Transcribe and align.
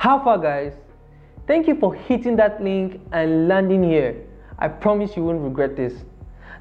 How 0.00 0.18
far, 0.24 0.38
guys? 0.38 0.72
Thank 1.46 1.68
you 1.68 1.74
for 1.74 1.94
hitting 1.94 2.34
that 2.36 2.64
link 2.64 3.02
and 3.12 3.48
landing 3.48 3.84
here. 3.84 4.16
I 4.58 4.66
promise 4.66 5.14
you 5.14 5.24
won't 5.24 5.42
regret 5.42 5.76
this. 5.76 5.92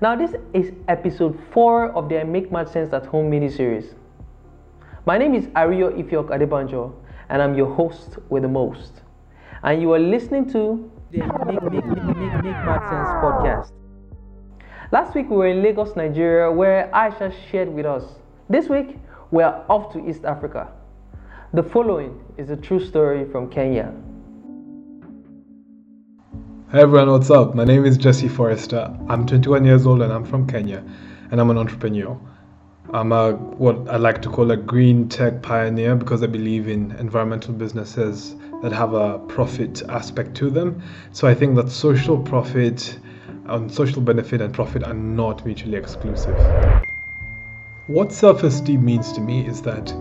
Now, 0.01 0.17
this 0.17 0.35
is 0.53 0.73
episode 0.89 1.39
4 1.53 1.93
of 1.93 2.09
the 2.09 2.19
I 2.19 2.25
Make 2.25 2.51
Mad 2.51 2.67
Sense 2.67 2.91
at 2.91 3.05
Home 3.05 3.29
mini 3.29 3.49
series. 3.49 3.95
My 5.05 5.17
name 5.17 5.35
is 5.35 5.45
Ario 5.55 5.89
Ifiok 5.89 6.31
Adebanjo, 6.37 6.91
and 7.29 7.41
I'm 7.41 7.55
your 7.55 7.73
host 7.73 8.17
with 8.27 8.43
the 8.43 8.49
most. 8.49 9.03
And 9.63 9.81
you 9.81 9.93
are 9.93 9.99
listening 9.99 10.51
to 10.51 10.91
the 11.11 11.19
Make, 11.19 11.63
Make, 11.63 11.85
Make, 11.85 11.85
Make, 11.85 12.43
Make 12.43 12.43
Mad 12.43 12.89
Sense 12.89 13.09
podcast. 13.23 13.71
Last 14.91 15.15
week 15.15 15.29
we 15.29 15.37
were 15.37 15.47
in 15.47 15.63
Lagos, 15.63 15.95
Nigeria, 15.95 16.51
where 16.51 16.91
Aisha 16.93 17.33
shared 17.49 17.69
with 17.69 17.85
us. 17.85 18.03
This 18.49 18.67
week 18.67 18.97
we 19.31 19.43
are 19.43 19.63
off 19.69 19.93
to 19.93 20.09
East 20.09 20.25
Africa. 20.25 20.73
The 21.51 21.63
following 21.63 22.23
is 22.37 22.51
a 22.51 22.55
true 22.55 22.79
story 22.79 23.25
from 23.25 23.49
Kenya. 23.49 23.91
Hey 26.71 26.81
everyone, 26.81 27.09
what's 27.09 27.31
up? 27.31 27.55
My 27.55 27.63
name 27.63 27.85
is 27.85 27.97
Jesse 27.97 28.27
Forrester. 28.27 28.95
I'm 29.07 29.25
21 29.25 29.65
years 29.65 29.87
old 29.87 30.03
and 30.03 30.13
I'm 30.13 30.23
from 30.23 30.45
Kenya, 30.45 30.83
and 31.31 31.41
I'm 31.41 31.49
an 31.49 31.57
entrepreneur. 31.57 32.15
I'm 32.93 33.11
a 33.11 33.31
what 33.31 33.89
I 33.89 33.97
like 33.97 34.21
to 34.21 34.29
call 34.29 34.51
a 34.51 34.57
green 34.57 35.09
tech 35.09 35.41
pioneer 35.41 35.95
because 35.95 36.21
I 36.21 36.27
believe 36.27 36.67
in 36.67 36.91
environmental 36.99 37.55
businesses 37.55 38.35
that 38.61 38.71
have 38.71 38.93
a 38.93 39.17
profit 39.17 39.81
aspect 39.89 40.35
to 40.35 40.51
them. 40.51 40.83
So 41.13 41.27
I 41.27 41.33
think 41.33 41.55
that 41.55 41.71
social 41.71 42.19
profit 42.19 42.99
and 43.47 43.73
social 43.73 44.03
benefit 44.03 44.39
and 44.39 44.53
profit 44.53 44.83
are 44.83 44.93
not 44.93 45.43
mutually 45.47 45.77
exclusive. 45.77 46.37
What 47.87 48.13
self 48.13 48.43
esteem 48.43 48.85
means 48.85 49.11
to 49.13 49.19
me 49.19 49.47
is 49.47 49.63
that 49.63 49.91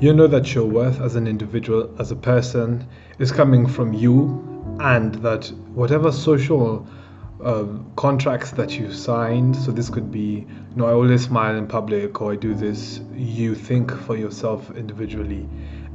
you 0.00 0.12
know 0.12 0.28
that 0.28 0.54
your 0.54 0.64
worth 0.64 1.00
as 1.00 1.16
an 1.16 1.26
individual, 1.26 1.92
as 1.98 2.12
a 2.12 2.16
person, 2.16 2.86
is 3.18 3.32
coming 3.32 3.66
from 3.66 3.92
you, 3.92 4.44
and 4.80 5.16
that 5.16 5.46
whatever 5.74 6.12
social 6.12 6.86
uh, 7.42 7.64
contracts 7.96 8.52
that 8.52 8.78
you 8.78 8.92
signed, 8.92 9.56
so 9.56 9.72
this 9.72 9.90
could 9.90 10.12
be, 10.12 10.46
you 10.70 10.76
know, 10.76 10.86
I 10.86 10.92
always 10.92 11.24
smile 11.24 11.56
in 11.56 11.66
public 11.66 12.20
or 12.20 12.32
I 12.32 12.36
do 12.36 12.54
this, 12.54 13.00
you 13.12 13.54
think 13.54 13.90
for 13.90 14.16
yourself 14.16 14.70
individually 14.76 15.48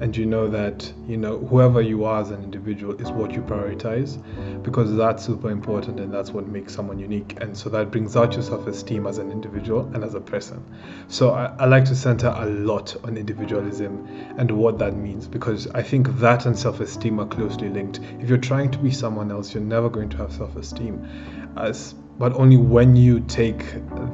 and 0.03 0.17
you 0.17 0.25
know 0.25 0.49
that 0.49 0.91
you 1.07 1.15
know 1.15 1.37
whoever 1.37 1.81
you 1.81 2.03
are 2.03 2.19
as 2.19 2.29
an 2.29 2.43
individual 2.43 2.93
is 3.01 3.09
what 3.09 3.31
you 3.31 3.41
prioritize 3.41 4.21
because 4.61 4.93
that's 4.97 5.23
super 5.25 5.49
important 5.49 5.97
and 5.97 6.13
that's 6.13 6.31
what 6.31 6.45
makes 6.45 6.75
someone 6.75 6.99
unique. 6.99 7.37
And 7.39 7.57
so 7.57 7.69
that 7.69 7.89
brings 7.89 8.17
out 8.17 8.33
your 8.33 8.41
self-esteem 8.41 9.07
as 9.07 9.17
an 9.17 9.31
individual 9.31 9.89
and 9.93 10.03
as 10.03 10.13
a 10.13 10.19
person. 10.19 10.61
So 11.07 11.31
I, 11.31 11.55
I 11.57 11.65
like 11.67 11.85
to 11.85 11.95
center 11.95 12.27
a 12.35 12.45
lot 12.45 12.97
on 13.05 13.15
individualism 13.15 14.05
and 14.37 14.51
what 14.51 14.77
that 14.79 14.93
means 14.93 15.25
because 15.25 15.67
i 15.67 15.81
think 15.81 16.09
that 16.19 16.45
and 16.45 16.59
self-esteem 16.59 17.21
are 17.21 17.27
closely 17.27 17.69
linked. 17.69 18.01
If 18.19 18.27
you're 18.27 18.37
trying 18.37 18.71
to 18.71 18.79
be 18.79 18.91
someone 18.91 19.31
else 19.31 19.53
you're 19.53 19.63
never 19.63 19.89
going 19.89 20.09
to 20.09 20.17
have 20.17 20.33
self-esteem. 20.33 21.07
As 21.55 21.95
but 22.17 22.33
only 22.33 22.57
when 22.57 22.95
you 22.95 23.19
take 23.21 23.63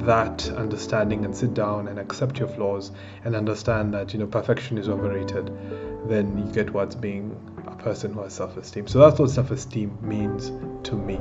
that 0.04 0.48
understanding 0.50 1.24
and 1.24 1.36
sit 1.36 1.54
down 1.54 1.88
and 1.88 1.98
accept 1.98 2.38
your 2.38 2.48
flaws 2.48 2.92
and 3.24 3.36
understand 3.36 3.92
that 3.92 4.12
you 4.12 4.18
know 4.18 4.26
perfection 4.26 4.78
is 4.78 4.88
overrated 4.88 5.50
then 6.08 6.36
you 6.38 6.52
get 6.52 6.72
what's 6.72 6.94
being 6.94 7.36
a 7.66 7.82
person 7.82 8.12
who 8.12 8.22
has 8.22 8.32
self-esteem. 8.32 8.86
So 8.86 8.98
that's 8.98 9.18
what 9.18 9.30
self-esteem 9.30 9.96
means 10.00 10.50
to 10.88 10.96
me. 10.96 11.18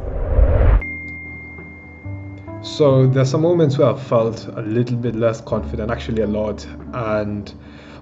So 2.62 3.08
there's 3.08 3.30
some 3.30 3.42
moments 3.42 3.78
where 3.78 3.90
i 3.90 3.98
felt 3.98 4.48
a 4.48 4.62
little 4.62 4.98
bit 4.98 5.16
less 5.16 5.40
confident 5.40 5.90
actually 5.92 6.24
a 6.24 6.28
lot 6.28 6.66
and 6.94 7.54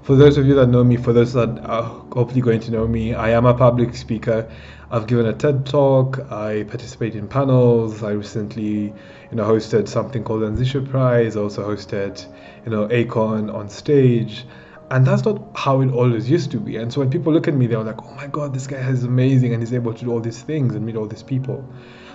for 0.08 0.16
those 0.16 0.38
of 0.38 0.46
you 0.46 0.56
that 0.56 0.68
know 0.68 0.86
me, 0.86 0.96
for 0.96 1.12
those 1.12 1.34
that 1.34 1.60
are 1.66 1.84
hopefully 1.84 2.40
going 2.40 2.62
to 2.62 2.72
know 2.72 2.88
me, 2.88 3.14
I 3.14 3.32
am 3.32 3.46
a 3.46 3.54
public 3.54 3.94
speaker. 3.94 4.50
I've 4.90 5.06
given 5.06 5.26
a 5.26 5.34
TED 5.34 5.66
talk. 5.66 6.32
I 6.32 6.64
participate 6.64 7.14
in 7.14 7.28
panels. 7.28 8.04
I 8.04 8.12
recently, 8.12 8.84
you 8.84 9.34
know, 9.34 9.44
hosted 9.44 9.90
something 9.90 10.24
called 10.24 10.44
the 10.44 10.46
Anzisha 10.46 10.90
Prize. 10.90 11.36
I 11.36 11.42
also 11.42 11.68
hosted, 11.68 12.26
you 12.64 12.72
know, 12.72 12.88
Akon 12.88 13.54
on 13.54 13.68
stage. 13.68 14.46
And 14.92 15.06
that's 15.06 15.26
not 15.26 15.42
how 15.56 15.82
it 15.82 15.92
always 15.92 16.30
used 16.30 16.52
to 16.52 16.58
be. 16.58 16.78
And 16.78 16.94
so 16.94 17.02
when 17.02 17.10
people 17.10 17.34
look 17.34 17.50
at 17.50 17.54
me, 17.54 17.68
they're 17.68 17.84
like, 17.84 18.02
oh 18.02 18.14
my 18.14 18.28
God, 18.28 18.54
this 18.54 18.66
guy 18.66 18.78
is 18.78 19.04
amazing 19.04 19.52
and 19.52 19.62
he's 19.62 19.74
able 19.74 19.94
to 19.94 20.06
do 20.06 20.12
all 20.14 20.22
these 20.22 20.42
things 20.42 20.74
and 20.74 20.86
meet 20.86 20.96
all 20.96 21.08
these 21.08 21.22
people. 21.22 21.70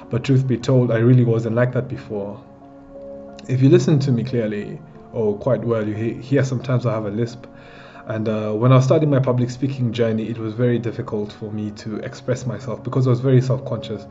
But 0.09 0.25
truth 0.25 0.47
be 0.47 0.57
told, 0.57 0.93
I 0.93 0.97
really 0.97 1.25
wasn't 1.25 1.57
like 1.57 1.75
that 1.75 1.89
before. 1.89 2.43
If 3.51 3.61
you 3.61 3.69
listen 3.69 3.99
to 3.99 4.13
me 4.13 4.25
clearly, 4.25 4.81
or 5.13 5.39
quite 5.39 5.63
well, 5.65 5.87
you 5.87 5.95
hear 5.95 6.45
sometimes 6.45 6.87
I 6.87 6.93
have 6.93 7.07
a 7.07 7.11
lisp. 7.11 7.47
And 8.07 8.29
uh, 8.29 8.53
when 8.53 8.73
I 8.73 8.77
was 8.77 8.85
starting 8.85 9.11
my 9.11 9.21
public 9.21 9.51
speaking 9.51 9.93
journey, 9.93 10.29
it 10.29 10.39
was 10.39 10.55
very 10.55 10.79
difficult 10.79 11.33
for 11.33 11.53
me 11.53 11.71
to 11.73 11.97
express 11.99 12.47
myself 12.47 12.83
because 12.83 13.07
I 13.07 13.11
was 13.11 13.21
very 13.21 13.41
self 13.41 13.65
conscious. 13.65 14.07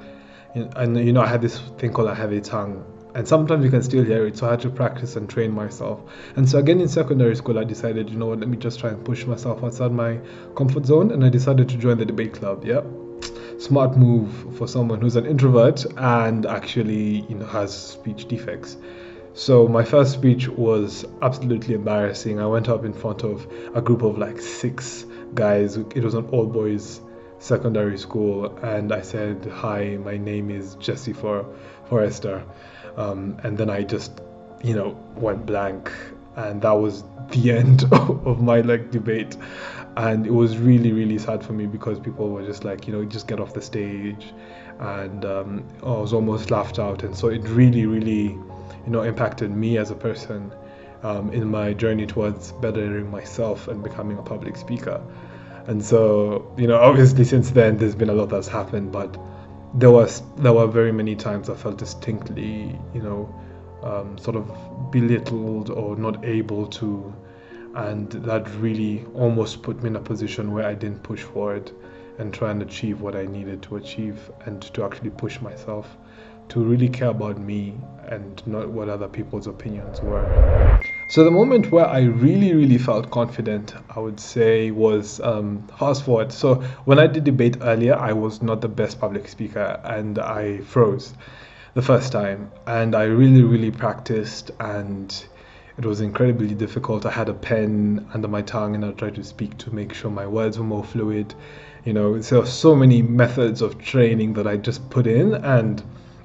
And, 0.54 0.98
you 0.98 1.14
know, 1.14 1.22
I 1.22 1.28
had 1.28 1.42
this 1.42 1.60
thing 1.78 1.94
called 1.94 2.10
a 2.10 2.16
heavy 2.16 2.42
tongue. 2.42 2.86
And 3.14 3.28
sometimes 3.28 3.66
you 3.66 3.70
can 3.70 3.84
still 3.84 4.06
hear 4.06 4.26
it, 4.26 4.38
so 4.38 4.48
I 4.48 4.52
had 4.52 4.62
to 4.62 4.70
practice 4.70 5.18
and 5.18 5.30
train 5.30 5.52
myself. 5.52 6.00
And 6.38 6.50
so, 6.50 6.60
again, 6.60 6.80
in 6.80 6.88
secondary 6.88 7.36
school, 7.36 7.60
I 7.60 7.66
decided, 7.66 8.10
you 8.10 8.18
know 8.18 8.28
what, 8.28 8.40
let 8.40 8.48
me 8.48 8.58
just 8.58 8.80
try 8.80 8.90
and 8.90 9.04
push 9.04 9.26
myself 9.26 9.64
outside 9.64 9.92
my 9.92 10.20
comfort 10.56 10.86
zone. 10.86 11.12
And 11.12 11.26
I 11.26 11.30
decided 11.30 11.68
to 11.70 11.78
join 11.78 11.98
the 11.98 12.06
debate 12.06 12.34
club. 12.34 12.64
Yeah 12.64 12.82
smart 13.62 13.96
move 13.96 14.58
for 14.58 14.68
someone 14.68 15.00
who's 15.00 15.16
an 15.16 15.26
introvert 15.26 15.86
and 15.98 16.48
actually 16.48 17.22
you 17.30 17.36
know 17.36 17.46
has 17.46 17.72
speech 17.72 18.28
defects 18.28 18.76
so 19.34 19.68
my 19.68 19.84
first 19.84 20.14
speech 20.14 20.50
was 20.50 21.06
absolutely 21.22 21.76
embarrassing. 21.76 22.40
I 22.40 22.48
went 22.48 22.68
up 22.68 22.84
in 22.84 22.94
front 22.94 23.24
of 23.24 23.48
a 23.74 23.82
group 23.82 24.02
of 24.02 24.18
like 24.18 24.40
six 24.42 25.06
guys. 25.34 25.78
It 25.78 26.04
was 26.04 26.16
an 26.16 26.26
all 26.28 26.46
boys 26.46 27.00
secondary 27.40 27.98
school, 27.98 28.56
and 28.58 28.92
I 28.92 29.02
said, 29.02 29.46
"Hi, 29.46 29.98
my 30.04 30.18
name 30.18 30.50
is 30.50 30.76
Jesse 30.76 31.14
For 31.14 31.46
Forrester," 31.86 32.44
um, 32.98 33.38
and 33.44 33.58
then 33.58 33.70
I 33.70 33.84
just, 33.84 34.22
you 34.64 34.76
know, 34.76 34.98
went 35.16 35.46
blank, 35.46 35.92
and 36.36 36.62
that 36.62 36.74
was 36.74 37.04
the 37.30 37.52
end 37.62 37.86
of 37.92 38.42
my 38.42 38.62
like 38.62 38.92
debate. 38.92 39.38
And 39.98 40.26
it 40.26 40.32
was 40.32 40.58
really, 40.58 40.94
really 40.94 41.18
sad 41.18 41.44
for 41.44 41.52
me 41.52 41.68
because 41.68 42.00
people 42.00 42.30
were 42.30 42.46
just 42.46 42.64
like, 42.64 42.88
you 42.88 42.94
know, 42.94 43.04
just 43.04 43.28
get 43.28 43.40
off 43.40 43.54
the 43.54 43.62
stage, 43.62 44.34
and 44.80 45.24
um, 45.24 45.64
I 45.84 45.92
was 45.92 46.12
almost 46.12 46.52
laughed 46.52 46.80
out, 46.80 47.04
and 47.04 47.16
so 47.16 47.30
it 47.30 47.48
really, 47.48 47.86
really 47.86 48.38
you 48.86 48.92
know 48.92 49.02
impacted 49.04 49.52
me 49.52 49.78
as 49.78 49.92
a 49.92 49.96
person 49.96 50.52
um, 51.04 51.32
in 51.32 51.50
my 51.50 51.74
journey 51.74 52.06
towards 52.06 52.52
bettering 52.54 53.10
myself 53.10 53.68
and 53.68 53.84
becoming 53.84 54.18
a 54.18 54.22
public 54.22 54.56
speaker. 54.56 55.02
And 55.68 55.84
so, 55.84 56.54
you 56.58 56.68
know, 56.68 56.80
obviously 56.80 57.24
since 57.24 57.52
then 57.52 57.78
there's 57.78 57.96
been 57.96 58.10
a 58.10 58.14
lot 58.14 58.30
that's 58.30 58.48
happened, 58.48 58.92
but 58.92 59.18
there 59.74 59.92
was 59.92 60.22
there 60.38 60.54
were 60.54 60.68
very 60.68 60.92
many 60.92 61.16
times 61.16 61.50
I 61.50 61.56
felt 61.56 61.78
distinctly, 61.78 62.78
you 62.94 63.02
know, 63.02 63.34
um, 63.84 64.18
sort 64.18 64.36
of 64.36 64.92
belittled 64.92 65.70
or 65.70 65.96
not 65.96 66.24
able 66.26 66.68
to, 66.68 67.14
and 67.76 68.12
that 68.12 68.50
really 68.56 69.06
almost 69.14 69.62
put 69.62 69.82
me 69.82 69.90
in 69.90 69.96
a 69.96 70.02
position 70.02 70.52
where 70.52 70.66
I 70.66 70.74
didn't 70.74 71.04
push 71.04 71.22
forward 71.22 71.72
and 72.18 72.34
try 72.34 72.52
and 72.52 72.62
achieve 72.62 73.02
what 73.02 73.16
I 73.16 73.26
needed 73.26 73.62
to 73.64 73.78
achieve 73.78 74.30
and 74.46 74.62
to 74.74 74.84
actually 74.84 75.12
push 75.12 75.40
myself 75.42 75.98
to 76.52 76.62
really 76.62 76.90
care 76.90 77.08
about 77.10 77.40
me 77.40 77.74
and 78.08 78.46
not 78.46 78.70
what 78.70 78.90
other 78.90 79.08
people's 79.08 79.48
opinions 79.48 80.02
were. 80.02 80.82
So 81.08 81.24
the 81.24 81.32
moment 81.32 81.72
where 81.72 81.86
I 81.86 82.02
really, 82.02 82.54
really 82.54 82.78
felt 82.78 83.10
confident, 83.10 83.74
I 83.96 84.00
would 84.00 84.20
say, 84.20 84.70
was 84.70 85.22
um, 85.22 85.66
fast 85.80 86.04
forward. 86.04 86.34
So 86.34 86.56
when 86.84 87.00
I 87.00 87.08
did 87.08 87.24
debate 87.24 87.58
earlier, 87.62 87.96
I 87.96 88.12
was 88.12 88.42
not 88.42 88.60
the 88.60 88.68
best 88.68 89.00
public 89.00 89.30
speaker 89.30 89.80
and 89.86 90.20
I 90.20 90.60
froze 90.60 91.14
the 91.74 91.82
first 91.82 92.12
time. 92.12 92.52
And 92.68 92.96
I 92.96 93.04
really, 93.04 93.44
really 93.44 93.72
practiced 93.72 94.52
and 94.60 95.26
it 95.78 95.86
was 95.86 96.02
incredibly 96.02 96.54
difficult. 96.54 97.06
I 97.06 97.12
had 97.12 97.30
a 97.30 97.34
pen 97.34 98.06
under 98.14 98.28
my 98.28 98.42
tongue 98.42 98.76
and 98.76 98.84
I 98.84 98.92
tried 98.92 99.16
to 99.16 99.24
speak 99.24 99.58
to 99.60 99.74
make 99.74 99.94
sure 99.94 100.12
my 100.12 100.28
words 100.28 100.60
were 100.60 100.66
more 100.66 100.84
fluid. 100.84 101.34
You 101.86 101.94
know, 101.94 102.20
there 102.20 102.40
are 102.40 102.46
so 102.46 102.76
many 102.76 103.02
methods 103.02 103.62
of 103.62 103.78
training 103.80 104.34
that 104.34 104.48
I 104.48 104.58
just 104.58 104.90
put 104.90 105.08
in 105.08 105.34
and 105.34 105.82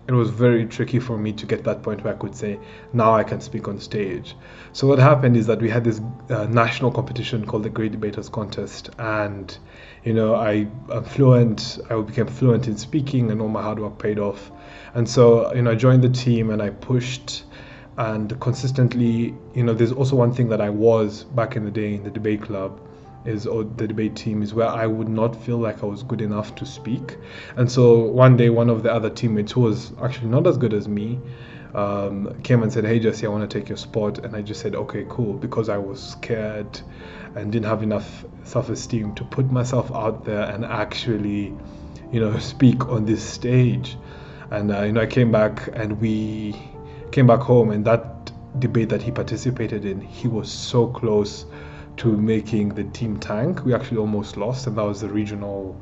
it 0.09 0.13
was 0.13 0.31
very 0.31 0.67
tricky 0.67 1.01
for 1.01 1.19
me 1.19 1.33
to 1.33 1.47
get 1.47 1.65
that 1.65 1.83
point 1.83 2.05
where 2.05 2.15
I 2.15 2.17
could 2.17 2.35
say, 2.35 2.59
now 2.93 3.15
I 3.15 3.25
can 3.25 3.41
speak 3.41 3.67
on 3.67 3.81
stage. 3.81 4.37
So 4.73 4.87
what 4.87 4.99
happened 4.99 5.37
is 5.37 5.47
that 5.49 5.61
we 5.61 5.69
had 5.69 5.83
this 5.83 6.01
uh, 6.31 6.47
national 6.47 6.93
competition 6.93 7.45
called 7.45 7.65
the 7.65 7.71
Great 7.71 7.93
Debaters 7.93 8.29
Contest, 8.29 8.91
and 8.99 9.57
you 10.05 10.15
know 10.15 10.35
I 10.35 10.69
am 10.93 11.05
fluent. 11.05 11.79
I 11.91 12.01
became 12.01 12.27
fluent 12.27 12.69
in 12.69 12.77
speaking, 12.77 13.31
and 13.31 13.41
all 13.41 13.49
my 13.49 13.63
hard 13.63 13.79
work 13.81 13.99
paid 13.99 14.19
off. 14.19 14.53
And 14.95 15.09
so 15.09 15.53
you 15.55 15.63
know 15.63 15.73
I 15.73 15.75
joined 15.75 16.03
the 16.03 16.09
team 16.09 16.51
and 16.51 16.63
I 16.63 16.71
pushed 16.71 17.45
and 17.97 18.39
consistently. 18.41 19.35
You 19.55 19.65
know, 19.65 19.75
there's 19.75 19.93
also 19.93 20.15
one 20.15 20.33
thing 20.33 20.49
that 20.51 20.61
I 20.61 20.71
was 20.71 21.25
back 21.25 21.57
in 21.57 21.65
the 21.65 21.71
day 21.71 21.95
in 21.95 22.05
the 22.05 22.11
debate 22.11 22.43
club 22.43 22.81
is 23.27 23.47
or 23.47 23.65
the 23.65 23.87
debate 23.87 24.17
team 24.17 24.43
is 24.43 24.55
where 24.55 24.69
I 24.69 24.87
would 24.87 25.09
not 25.09 25.37
feel 25.37 25.59
like 25.59 25.83
I 25.83 25.87
was 25.87 26.03
good 26.03 26.21
enough 26.21 26.55
to 26.57 26.67
speak. 26.67 27.17
And 27.57 27.71
so 27.71 27.99
one 28.01 28.37
day, 28.37 28.51
one 28.51 28.71
of 28.71 28.83
the 28.83 28.93
other 28.93 29.11
teammates 29.11 29.53
who 29.53 29.63
was 29.63 29.93
actually 30.01 30.29
not 30.29 30.47
as 30.47 30.57
good 30.57 30.73
as 30.75 30.89
me 30.89 31.19
um, 31.75 32.41
came 32.43 32.63
and 32.63 32.73
said, 32.73 32.85
"Hey 32.85 32.99
Jesse, 32.99 33.27
I 33.27 33.29
want 33.29 33.49
to 33.49 33.59
take 33.59 33.69
your 33.69 33.79
spot," 33.79 34.19
and 34.25 34.35
I 34.35 34.43
just 34.43 34.61
said, 34.61 34.75
"Okay, 34.75 35.05
cool," 35.09 35.35
because 35.35 35.69
I 35.69 35.77
was 35.77 36.03
scared 36.03 36.81
and 37.35 37.53
didn't 37.53 37.67
have 37.67 37.83
enough 37.83 38.25
self-esteem 38.45 39.15
to 39.17 39.25
put 39.25 39.51
myself 39.51 39.93
out 39.93 40.25
there 40.25 40.45
and 40.45 40.65
actually, 40.65 41.55
you 42.11 42.21
know, 42.21 42.39
speak 42.55 42.89
on 42.89 43.05
this 43.05 43.23
stage. 43.23 43.99
And 44.51 44.73
uh, 44.73 44.83
you 44.83 44.93
know, 44.93 45.03
I 45.03 45.07
came 45.07 45.31
back 45.31 45.69
and 45.75 46.01
we 46.01 46.57
came 47.13 47.27
back 47.27 47.41
home, 47.41 47.71
and 47.71 47.85
that 47.85 48.33
debate 48.59 48.89
that 48.89 49.03
he 49.03 49.11
participated 49.11 49.85
in, 49.85 50.01
he 50.01 50.29
was 50.29 50.51
so 50.51 50.87
close 50.87 51.45
to 51.99 52.17
making 52.17 52.71
the 52.71 52.85
team 52.85 53.19
tank. 53.19 53.65
We 53.65 53.75
actually 53.75 53.99
almost 53.99 54.37
lost, 54.37 54.67
and 54.67 54.77
that 54.77 54.85
was 54.85 55.01
the 55.01 55.09
regional 55.09 55.81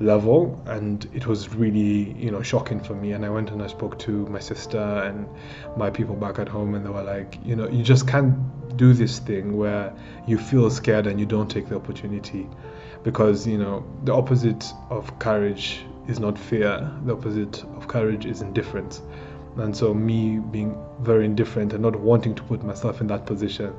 level. 0.00 0.62
And 0.66 1.08
it 1.12 1.26
was 1.26 1.54
really 1.54 2.12
you 2.12 2.30
know 2.30 2.42
shocking 2.42 2.80
for 2.80 2.94
me. 2.94 3.12
And 3.12 3.24
i 3.24 3.28
went 3.28 3.50
and 3.50 3.62
i 3.62 3.66
spoke 3.66 3.98
to 4.00 4.26
my 4.26 4.38
sister 4.38 4.78
and 4.78 5.28
my 5.76 5.90
people 5.90 6.14
back 6.14 6.38
at 6.38 6.48
home 6.48 6.74
and 6.74 6.84
they 6.84 6.90
were 6.90 7.02
like 7.02 7.38
you 7.44 7.56
know 7.56 7.68
you 7.68 7.82
just 7.82 8.06
can't 8.06 8.36
do 8.76 8.92
this 8.92 9.18
thing 9.18 9.56
where 9.56 9.92
you 10.26 10.38
feel 10.38 10.70
scared 10.70 11.06
and 11.06 11.18
you 11.18 11.26
don't 11.26 11.50
take 11.50 11.68
the 11.68 11.76
opportunity. 11.76 12.48
Because 13.02 13.46
you 13.46 13.58
know 13.58 13.84
the 14.04 14.14
opposite 14.14 14.72
of 14.90 15.18
courage 15.18 15.80
is 16.06 16.20
not 16.20 16.38
fear. 16.38 16.90
The 17.04 17.12
opposite 17.12 17.64
of 17.76 17.88
courage 17.88 18.26
is 18.26 18.40
indifference. 18.42 19.02
And 19.56 19.76
so 19.76 19.92
me 19.92 20.38
being 20.38 20.76
very 21.00 21.24
indifferent 21.24 21.72
and 21.72 21.82
not 21.82 21.96
wanting 21.96 22.34
to 22.36 22.42
put 22.44 22.62
myself 22.62 23.00
in 23.00 23.08
that 23.08 23.26
position 23.26 23.74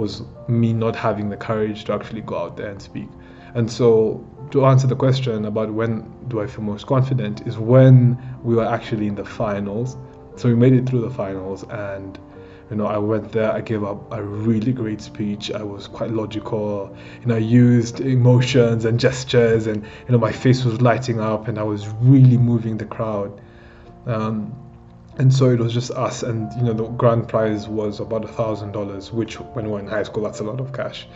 was 0.00 0.22
me 0.48 0.72
not 0.72 0.96
having 0.96 1.28
the 1.28 1.36
courage 1.36 1.84
to 1.84 1.92
actually 1.92 2.22
go 2.22 2.36
out 2.36 2.56
there 2.56 2.70
and 2.70 2.80
speak 2.82 3.08
and 3.54 3.70
so 3.70 4.24
to 4.50 4.66
answer 4.66 4.86
the 4.86 4.96
question 4.96 5.44
about 5.44 5.72
when 5.72 6.10
do 6.28 6.40
I 6.40 6.46
feel 6.46 6.62
most 6.62 6.86
confident 6.86 7.46
is 7.46 7.58
when 7.58 8.20
we 8.42 8.54
were 8.54 8.66
actually 8.66 9.06
in 9.06 9.14
the 9.14 9.24
finals. 9.24 9.96
So 10.36 10.48
we 10.48 10.54
made 10.54 10.72
it 10.72 10.88
through 10.88 11.02
the 11.02 11.10
finals 11.10 11.64
and 11.70 12.18
you 12.70 12.76
know, 12.76 12.86
I 12.86 12.98
went 12.98 13.32
there, 13.32 13.50
I 13.50 13.60
gave 13.60 13.82
up 13.82 14.12
a 14.12 14.22
really 14.22 14.72
great 14.72 15.00
speech. 15.00 15.50
I 15.50 15.62
was 15.64 15.88
quite 15.88 16.10
logical. 16.10 16.96
You 17.20 17.26
know, 17.26 17.34
I 17.34 17.38
used 17.38 18.00
emotions 18.00 18.84
and 18.84 18.98
gestures 18.98 19.66
and 19.66 19.82
you 19.82 20.12
know 20.12 20.18
my 20.18 20.32
face 20.32 20.64
was 20.64 20.80
lighting 20.80 21.20
up 21.20 21.48
and 21.48 21.58
I 21.58 21.64
was 21.64 21.88
really 22.00 22.36
moving 22.36 22.78
the 22.78 22.84
crowd. 22.84 23.40
Um, 24.06 24.54
and 25.20 25.34
so 25.34 25.50
it 25.50 25.60
was 25.60 25.74
just 25.74 25.90
us 25.90 26.22
and 26.22 26.50
you 26.54 26.62
know 26.62 26.72
the 26.72 26.88
grand 26.88 27.28
prize 27.28 27.68
was 27.68 28.00
about 28.00 28.24
a 28.24 28.28
thousand 28.28 28.72
dollars 28.72 29.12
which 29.12 29.34
when 29.38 29.66
we 29.66 29.70
were 29.70 29.78
in 29.78 29.86
high 29.86 30.02
school 30.02 30.22
that's 30.22 30.40
a 30.40 30.44
lot 30.44 30.58
of 30.60 30.72
cash 30.72 31.06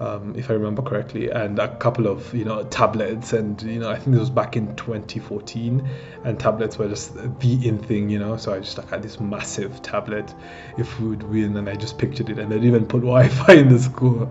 um, 0.00 0.34
if 0.36 0.50
I 0.50 0.54
remember 0.54 0.82
correctly, 0.82 1.30
and 1.30 1.60
a 1.60 1.76
couple 1.76 2.08
of 2.08 2.34
you 2.34 2.44
know 2.44 2.64
tablets, 2.64 3.32
and 3.32 3.62
you 3.62 3.78
know 3.78 3.88
I 3.88 3.96
think 3.96 4.10
this 4.12 4.20
was 4.20 4.30
back 4.30 4.56
in 4.56 4.74
2014, 4.74 5.88
and 6.24 6.40
tablets 6.40 6.76
were 6.76 6.88
just 6.88 7.14
the 7.14 7.68
in 7.68 7.78
thing, 7.78 8.10
you 8.10 8.18
know. 8.18 8.36
So 8.36 8.52
I 8.52 8.58
just 8.58 8.78
like 8.78 8.90
had 8.90 9.02
this 9.02 9.20
massive 9.20 9.80
tablet, 9.82 10.34
if 10.76 10.98
we 10.98 11.08
would 11.08 11.22
win, 11.22 11.56
and 11.56 11.68
I 11.68 11.76
just 11.76 11.98
pictured 11.98 12.30
it, 12.30 12.38
and 12.40 12.50
they 12.50 12.58
even 12.66 12.84
put 12.84 13.00
Wi-Fi 13.02 13.52
in 13.52 13.68
the 13.68 13.78
school. 13.78 14.28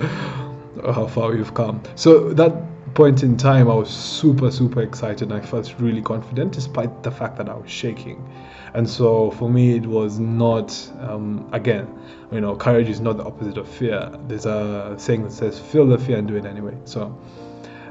oh, 0.83 0.91
how 0.91 1.07
far 1.07 1.31
we've 1.31 1.53
come! 1.53 1.81
So 1.95 2.33
that 2.33 2.53
point 2.93 3.23
in 3.23 3.37
time, 3.37 3.69
I 3.69 3.75
was 3.75 3.89
super 3.89 4.51
super 4.51 4.81
excited, 4.81 5.31
and 5.31 5.33
I 5.33 5.45
felt 5.45 5.73
really 5.79 6.01
confident, 6.01 6.53
despite 6.53 7.03
the 7.03 7.11
fact 7.11 7.37
that 7.37 7.49
I 7.49 7.55
was 7.55 7.69
shaking. 7.69 8.27
And 8.73 8.89
so 8.89 9.31
for 9.31 9.49
me, 9.49 9.75
it 9.75 9.85
was 9.85 10.19
not 10.19 10.71
um, 10.99 11.49
again 11.51 11.87
you 12.31 12.39
know, 12.39 12.55
courage 12.55 12.89
is 12.89 13.01
not 13.01 13.17
the 13.17 13.25
opposite 13.25 13.57
of 13.57 13.67
fear. 13.67 14.09
There's 14.27 14.45
a 14.45 14.95
saying 14.97 15.23
that 15.23 15.33
says, 15.33 15.59
feel 15.59 15.85
the 15.85 15.97
fear 15.97 16.17
and 16.17 16.27
do 16.27 16.35
it 16.35 16.45
anyway. 16.45 16.77
So 16.85 17.17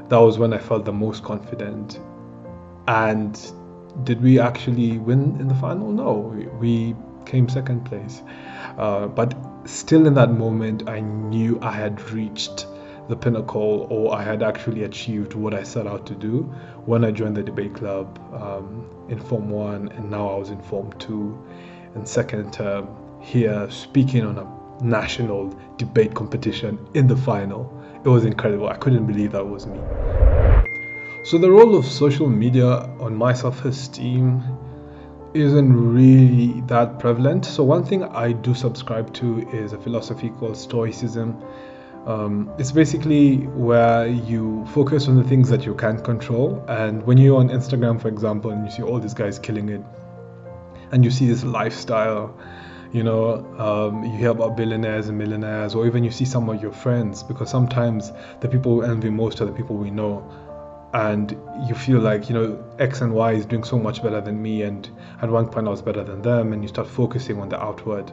that 0.09 0.17
was 0.17 0.39
when 0.39 0.51
I 0.51 0.57
felt 0.57 0.83
the 0.83 0.93
most 0.93 1.23
confident. 1.23 1.99
And 2.87 3.39
did 4.03 4.21
we 4.21 4.39
actually 4.39 4.97
win 4.97 5.39
in 5.39 5.47
the 5.47 5.55
final? 5.55 5.91
No, 5.91 6.35
we, 6.59 6.95
came 7.23 7.47
second 7.47 7.85
place. 7.85 8.23
Uh, 8.79 9.05
but 9.05 9.35
still, 9.65 10.07
in 10.07 10.15
that 10.15 10.31
moment, 10.31 10.89
I 10.89 11.01
knew 11.01 11.59
I 11.61 11.71
had 11.71 12.01
reached 12.09 12.65
the 13.09 13.15
pinnacle 13.15 13.87
or 13.89 14.13
I 14.15 14.23
had 14.23 14.43
actually 14.43 14.83
achieved 14.83 15.33
what 15.33 15.53
I 15.53 15.63
set 15.63 15.87
out 15.87 16.05
to 16.07 16.15
do 16.15 16.43
when 16.85 17.03
I 17.03 17.11
joined 17.11 17.35
the 17.35 17.43
debate 17.43 17.73
club 17.73 18.19
um, 18.33 18.89
in 19.09 19.19
Form 19.19 19.49
1 19.49 19.89
and 19.89 20.09
now 20.09 20.29
I 20.29 20.37
was 20.37 20.49
in 20.49 20.61
Form 20.61 20.91
2 20.93 21.47
and 21.95 22.07
second 22.07 22.53
term 22.53 22.87
here 23.21 23.69
speaking 23.69 24.25
on 24.25 24.37
a 24.37 24.83
national 24.83 25.49
debate 25.77 26.13
competition 26.13 26.79
in 26.93 27.07
the 27.07 27.15
final. 27.15 27.71
It 28.03 28.09
was 28.09 28.25
incredible. 28.25 28.67
I 28.67 28.75
couldn't 28.77 29.05
believe 29.05 29.31
that 29.33 29.45
was 29.45 29.67
me. 29.67 29.79
So, 31.23 31.37
the 31.37 31.51
role 31.51 31.75
of 31.75 31.85
social 31.85 32.27
media 32.27 32.67
on 32.99 33.15
my 33.15 33.33
self 33.33 33.63
esteem 33.63 34.41
isn't 35.35 35.93
really 35.93 36.61
that 36.61 36.97
prevalent. 36.97 37.45
So, 37.45 37.63
one 37.63 37.83
thing 37.83 38.03
I 38.03 38.31
do 38.31 38.55
subscribe 38.55 39.13
to 39.15 39.47
is 39.51 39.73
a 39.73 39.77
philosophy 39.77 40.29
called 40.29 40.57
Stoicism. 40.57 41.39
Um, 42.05 42.51
it's 42.57 42.71
basically 42.71 43.37
where 43.47 44.07
you 44.07 44.65
focus 44.73 45.07
on 45.07 45.15
the 45.15 45.23
things 45.23 45.49
that 45.49 45.65
you 45.65 45.75
can't 45.75 46.03
control. 46.03 46.63
And 46.67 47.03
when 47.03 47.17
you're 47.17 47.39
on 47.39 47.49
Instagram, 47.49 48.01
for 48.01 48.07
example, 48.07 48.51
and 48.51 48.65
you 48.65 48.71
see 48.71 48.81
all 48.81 48.99
these 48.99 49.13
guys 49.13 49.37
killing 49.37 49.69
it, 49.69 49.81
and 50.91 51.05
you 51.05 51.11
see 51.11 51.27
this 51.27 51.43
lifestyle, 51.43 52.35
you 52.91 53.03
know 53.03 53.45
um, 53.57 54.03
you 54.03 54.17
hear 54.17 54.29
about 54.29 54.57
billionaires 54.57 55.07
and 55.07 55.17
millionaires 55.17 55.75
or 55.75 55.85
even 55.87 56.03
you 56.03 56.11
see 56.11 56.25
some 56.25 56.49
of 56.49 56.61
your 56.61 56.71
friends 56.71 57.23
because 57.23 57.49
sometimes 57.49 58.11
the 58.41 58.47
people 58.47 58.77
we 58.77 58.85
envy 58.85 59.09
most 59.09 59.39
are 59.41 59.45
the 59.45 59.51
people 59.51 59.77
we 59.77 59.89
know 59.89 60.29
and 60.93 61.31
you 61.67 61.73
feel 61.73 61.99
like 61.99 62.27
you 62.27 62.35
know 62.35 62.63
x 62.79 62.99
and 62.99 63.13
y 63.13 63.31
is 63.31 63.45
doing 63.45 63.63
so 63.63 63.79
much 63.79 64.03
better 64.03 64.19
than 64.19 64.41
me 64.41 64.63
and 64.63 64.89
at 65.21 65.29
one 65.29 65.47
point 65.47 65.67
i 65.67 65.69
was 65.69 65.81
better 65.81 66.03
than 66.03 66.21
them 66.21 66.51
and 66.51 66.61
you 66.63 66.67
start 66.67 66.87
focusing 66.87 67.39
on 67.39 67.47
the 67.47 67.61
outward 67.61 68.11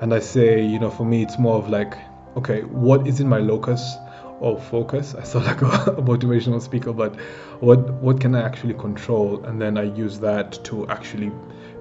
and 0.00 0.12
i 0.12 0.18
say 0.18 0.60
you 0.60 0.80
know 0.80 0.90
for 0.90 1.06
me 1.06 1.22
it's 1.22 1.38
more 1.38 1.56
of 1.56 1.68
like 1.68 1.94
okay 2.38 2.62
what 2.62 3.06
is 3.06 3.20
in 3.20 3.28
my 3.28 3.38
locus 3.38 3.96
of 4.40 4.64
focus 4.68 5.14
i 5.14 5.22
sound 5.22 5.44
like 5.44 5.60
a, 5.62 5.66
a 5.98 6.02
motivational 6.02 6.62
speaker 6.62 6.92
but 6.92 7.14
what 7.60 7.90
what 7.94 8.20
can 8.20 8.34
i 8.34 8.40
actually 8.40 8.74
control 8.74 9.44
and 9.44 9.60
then 9.60 9.76
i 9.76 9.82
use 9.82 10.18
that 10.20 10.52
to 10.64 10.88
actually 10.88 11.30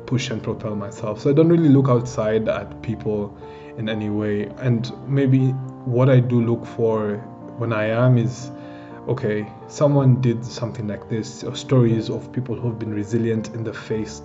push 0.08 0.32
and 0.32 0.42
propel 0.42 0.76
myself. 0.76 1.22
So 1.22 1.30
I 1.30 1.34
don't 1.34 1.50
really 1.50 1.70
look 1.70 1.90
outside 1.90 2.50
at 2.50 2.82
people 2.82 3.38
in 3.78 3.90
any 3.90 4.10
way. 4.10 4.46
And 4.58 4.92
maybe 5.08 5.50
what 5.86 6.10
I 6.10 6.20
do 6.20 6.42
look 6.42 6.66
for 6.66 7.18
when 7.60 7.72
I 7.72 7.90
am 7.90 8.18
is 8.18 8.50
okay, 9.08 9.48
someone 9.68 10.20
did 10.20 10.44
something 10.44 10.88
like 10.88 11.08
this, 11.10 11.44
or 11.44 11.56
stories 11.56 12.10
of 12.10 12.32
people 12.34 12.56
who've 12.56 12.78
been 12.78 12.94
resilient 12.94 13.50
in 13.54 13.64
the 13.64 13.74
face 13.74 14.22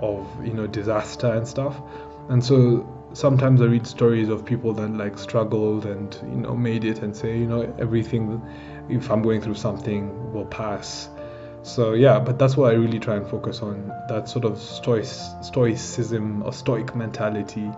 of 0.00 0.26
you 0.44 0.54
know 0.54 0.66
disaster 0.66 1.32
and 1.32 1.46
stuff. 1.46 1.80
And 2.28 2.44
so 2.44 2.86
sometimes 3.14 3.60
I 3.60 3.66
read 3.66 3.86
stories 3.86 4.28
of 4.28 4.44
people 4.44 4.72
that 4.74 4.88
like 4.88 5.18
struggled 5.18 5.86
and 5.86 6.14
you 6.22 6.40
know 6.42 6.56
made 6.56 6.84
it 6.84 7.02
and 7.02 7.14
say, 7.16 7.38
you 7.38 7.46
know, 7.46 7.74
everything 7.78 8.40
if 8.88 9.10
I'm 9.10 9.22
going 9.22 9.40
through 9.40 9.54
something 9.54 10.32
will 10.32 10.46
pass. 10.46 11.08
So 11.62 11.92
yeah 11.92 12.18
but 12.18 12.40
that's 12.40 12.56
what 12.56 12.72
i 12.72 12.74
really 12.74 12.98
try 12.98 13.14
and 13.14 13.24
focus 13.24 13.62
on 13.62 13.86
that 14.08 14.28
sort 14.28 14.44
of 14.44 14.58
stoic, 14.58 15.04
stoicism 15.04 16.42
or 16.42 16.52
stoic 16.52 16.96
mentality 16.96 17.70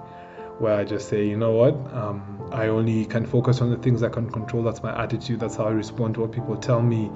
where 0.58 0.74
i 0.74 0.84
just 0.84 1.10
say 1.10 1.26
you 1.26 1.36
know 1.36 1.52
what? 1.52 1.74
Um, 1.92 2.48
i 2.50 2.68
only 2.68 3.04
can 3.04 3.26
focus 3.26 3.60
on 3.60 3.68
the 3.70 3.76
things 3.76 4.02
i 4.02 4.08
can 4.08 4.30
control. 4.30 4.62
That's 4.62 4.82
my 4.82 5.02
attitude. 5.02 5.38
That's 5.40 5.56
how 5.56 5.64
i 5.66 5.70
respond 5.70 6.14
to 6.14 6.22
what 6.22 6.32
people 6.32 6.56
tell 6.56 6.80
me. 6.80 7.10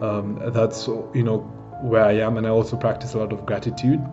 Um, 0.00 0.40
that's 0.46 0.88
you 0.88 1.22
know 1.22 1.38
where 1.82 2.04
i 2.04 2.14
am. 2.14 2.36
And 2.36 2.48
i 2.48 2.50
also 2.50 2.76
practice 2.76 3.14
a 3.14 3.18
lot 3.18 3.32
of 3.32 3.46
gratitude 3.46 4.04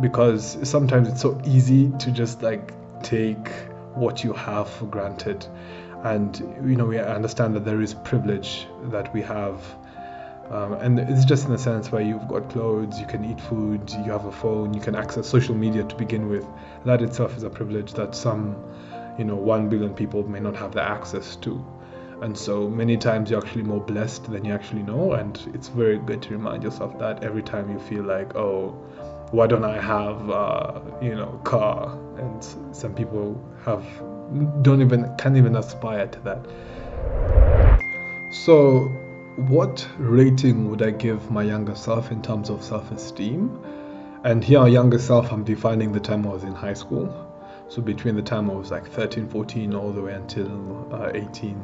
because 0.00 0.58
sometimes 0.68 1.08
it's 1.08 1.20
so 1.20 1.40
easy 1.44 1.90
to 1.98 2.10
just 2.10 2.42
like 2.42 2.72
take 3.02 3.48
what 3.94 4.22
you 4.22 4.32
have 4.32 4.68
for 4.68 4.86
granted 4.86 5.46
and 6.04 6.38
you 6.64 6.76
know 6.76 6.84
we 6.84 6.98
understand 6.98 7.54
that 7.54 7.64
there 7.64 7.80
is 7.80 7.94
privilege 7.94 8.66
that 8.84 9.12
we 9.12 9.20
have 9.20 9.60
um, 10.50 10.72
and 10.74 10.98
it's 10.98 11.26
just 11.26 11.44
in 11.44 11.52
the 11.52 11.58
sense 11.58 11.92
where 11.92 12.00
you've 12.00 12.26
got 12.26 12.48
clothes, 12.48 12.98
you 12.98 13.06
can 13.06 13.22
eat 13.24 13.38
food, 13.38 13.90
you 13.90 14.10
have 14.10 14.24
a 14.24 14.32
phone, 14.32 14.72
you 14.72 14.80
can 14.80 14.94
access 14.94 15.28
social 15.28 15.54
media 15.54 15.84
to 15.84 15.94
begin 15.94 16.28
with. 16.28 16.46
That 16.86 17.02
itself 17.02 17.36
is 17.36 17.42
a 17.42 17.50
privilege 17.50 17.92
that 17.94 18.14
some, 18.14 18.56
you 19.18 19.24
know, 19.24 19.36
one 19.36 19.68
billion 19.68 19.92
people 19.92 20.26
may 20.26 20.40
not 20.40 20.56
have 20.56 20.72
the 20.72 20.82
access 20.82 21.36
to. 21.36 21.62
And 22.22 22.36
so 22.36 22.68
many 22.68 22.96
times 22.96 23.30
you're 23.30 23.44
actually 23.44 23.62
more 23.62 23.80
blessed 23.80 24.30
than 24.30 24.44
you 24.44 24.54
actually 24.54 24.82
know. 24.82 25.12
And 25.12 25.38
it's 25.52 25.68
very 25.68 25.98
good 25.98 26.22
to 26.22 26.30
remind 26.30 26.62
yourself 26.62 26.98
that 26.98 27.22
every 27.22 27.42
time 27.42 27.70
you 27.70 27.78
feel 27.78 28.02
like, 28.02 28.34
oh, 28.34 28.74
why 29.30 29.46
don't 29.46 29.64
I 29.64 29.80
have, 29.80 30.30
uh, 30.30 30.80
you 31.02 31.14
know, 31.14 31.40
car? 31.44 31.98
And 32.18 32.74
some 32.74 32.94
people 32.94 33.42
have, 33.64 33.84
don't 34.62 34.80
even, 34.80 35.14
can't 35.16 35.36
even 35.36 35.56
aspire 35.56 36.06
to 36.06 36.20
that. 36.20 36.46
So 38.32 38.90
what 39.38 39.86
rating 39.98 40.68
would 40.68 40.82
I 40.82 40.90
give 40.90 41.30
my 41.30 41.44
younger 41.44 41.76
self 41.76 42.10
in 42.10 42.20
terms 42.22 42.50
of 42.50 42.64
self 42.64 42.90
esteem? 42.90 43.56
And 44.24 44.42
here, 44.42 44.66
younger 44.66 44.98
self, 44.98 45.32
I'm 45.32 45.44
defining 45.44 45.92
the 45.92 46.00
time 46.00 46.26
I 46.26 46.30
was 46.30 46.42
in 46.42 46.52
high 46.52 46.74
school. 46.74 47.24
So, 47.68 47.80
between 47.80 48.16
the 48.16 48.22
time 48.22 48.50
I 48.50 48.54
was 48.54 48.72
like 48.72 48.90
13, 48.90 49.28
14, 49.28 49.74
all 49.74 49.92
the 49.92 50.02
way 50.02 50.14
until 50.14 50.92
uh, 50.92 51.12
18. 51.14 51.56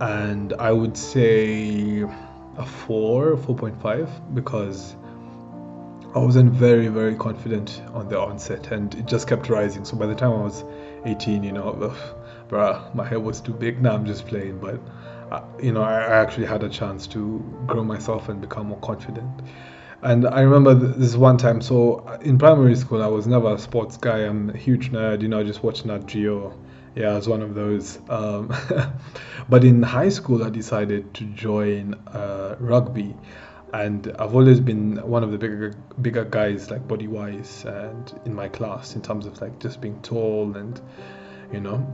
And 0.00 0.54
I 0.54 0.72
would 0.72 0.96
say 0.96 2.02
a 2.56 2.64
4, 2.64 3.36
4.5, 3.36 4.34
because 4.34 4.96
I 6.14 6.18
wasn't 6.20 6.52
very, 6.52 6.88
very 6.88 7.14
confident 7.14 7.82
on 7.92 8.08
the 8.08 8.18
onset, 8.18 8.72
and 8.72 8.94
it 8.94 9.06
just 9.06 9.28
kept 9.28 9.48
rising. 9.48 9.84
So 9.84 9.96
by 9.96 10.06
the 10.06 10.14
time 10.14 10.32
I 10.32 10.42
was 10.42 10.64
18, 11.04 11.44
you 11.44 11.52
know, 11.52 11.70
ugh, 11.82 11.96
bruh, 12.48 12.94
my 12.94 13.06
head 13.06 13.18
was 13.18 13.40
too 13.40 13.52
big. 13.52 13.82
Now 13.82 13.94
I'm 13.94 14.06
just 14.06 14.26
playing, 14.26 14.58
but 14.58 14.80
uh, 15.30 15.42
you 15.62 15.72
know, 15.72 15.82
I, 15.82 16.00
I 16.00 16.16
actually 16.16 16.46
had 16.46 16.62
a 16.62 16.68
chance 16.68 17.06
to 17.08 17.44
grow 17.66 17.84
myself 17.84 18.30
and 18.30 18.40
become 18.40 18.68
more 18.68 18.80
confident. 18.80 19.28
And 20.02 20.26
I 20.26 20.40
remember 20.40 20.74
this 20.74 21.16
one 21.16 21.36
time. 21.36 21.60
So 21.60 21.96
uh, 22.06 22.18
in 22.22 22.38
primary 22.38 22.76
school, 22.76 23.02
I 23.02 23.08
was 23.08 23.26
never 23.26 23.54
a 23.54 23.58
sports 23.58 23.96
guy. 23.96 24.18
I'm 24.18 24.50
a 24.50 24.56
huge 24.56 24.90
nerd. 24.92 25.22
You 25.22 25.28
know, 25.28 25.42
just 25.42 25.62
watching 25.62 25.88
Nat 25.88 26.06
Geo. 26.06 26.56
Yeah, 26.94 27.10
I 27.10 27.16
was 27.16 27.28
one 27.28 27.42
of 27.42 27.54
those. 27.54 27.98
Um, 28.08 28.54
but 29.48 29.64
in 29.64 29.82
high 29.82 30.08
school, 30.08 30.42
I 30.44 30.50
decided 30.50 31.12
to 31.14 31.24
join 31.24 31.94
uh, 32.08 32.56
rugby, 32.60 33.14
and 33.72 34.14
I've 34.18 34.34
always 34.34 34.60
been 34.60 34.96
one 34.96 35.22
of 35.22 35.30
the 35.30 35.38
bigger 35.38 35.74
bigger 36.00 36.24
guys, 36.24 36.70
like 36.70 36.86
body 36.88 37.06
wise, 37.06 37.64
and 37.64 38.20
in 38.24 38.34
my 38.34 38.48
class 38.48 38.94
in 38.94 39.02
terms 39.02 39.26
of 39.26 39.40
like 39.40 39.58
just 39.60 39.80
being 39.80 40.00
tall 40.02 40.56
and 40.56 40.80
you 41.52 41.60
know 41.60 41.86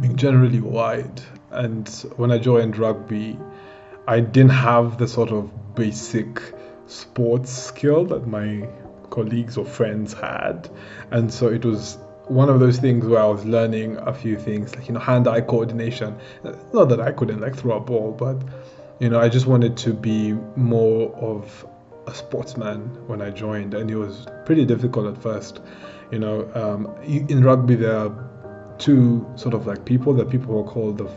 being 0.00 0.16
generally 0.16 0.60
wide. 0.60 1.20
And 1.50 1.88
when 2.16 2.30
I 2.30 2.38
joined 2.38 2.76
rugby, 2.76 3.38
I 4.06 4.20
didn't 4.20 4.52
have 4.52 4.98
the 4.98 5.08
sort 5.08 5.30
of 5.30 5.74
basic 5.74 6.40
sports 6.86 7.50
skill 7.50 8.04
that 8.06 8.26
my 8.26 8.68
colleagues 9.10 9.56
or 9.56 9.64
friends 9.64 10.12
had. 10.12 10.70
And 11.10 11.32
so 11.32 11.48
it 11.48 11.64
was 11.64 11.98
one 12.26 12.48
of 12.48 12.60
those 12.60 12.78
things 12.78 13.06
where 13.06 13.20
I 13.20 13.26
was 13.26 13.44
learning 13.44 13.96
a 13.96 14.12
few 14.12 14.38
things, 14.38 14.74
like, 14.76 14.88
you 14.88 14.94
know, 14.94 15.00
hand 15.00 15.26
eye 15.26 15.40
coordination. 15.40 16.16
Not 16.72 16.90
that 16.90 17.00
I 17.00 17.12
couldn't 17.12 17.40
like 17.40 17.56
throw 17.56 17.76
a 17.76 17.80
ball, 17.80 18.12
but, 18.12 18.42
you 19.00 19.08
know, 19.08 19.20
I 19.20 19.28
just 19.28 19.46
wanted 19.46 19.76
to 19.78 19.92
be 19.92 20.32
more 20.56 21.14
of 21.16 21.66
a 22.06 22.14
sportsman 22.14 22.80
when 23.06 23.22
I 23.22 23.30
joined. 23.30 23.74
And 23.74 23.90
it 23.90 23.96
was 23.96 24.26
pretty 24.44 24.64
difficult 24.64 25.14
at 25.14 25.22
first. 25.22 25.60
You 26.10 26.18
know, 26.18 26.50
um, 26.54 26.96
in 27.04 27.44
rugby, 27.44 27.76
there 27.76 27.96
are 27.96 28.28
two 28.78 29.26
sort 29.34 29.54
of 29.54 29.66
like 29.66 29.84
people 29.84 30.14
that 30.14 30.30
people 30.30 30.58
are 30.58 30.64
called 30.64 30.98
the 30.98 31.08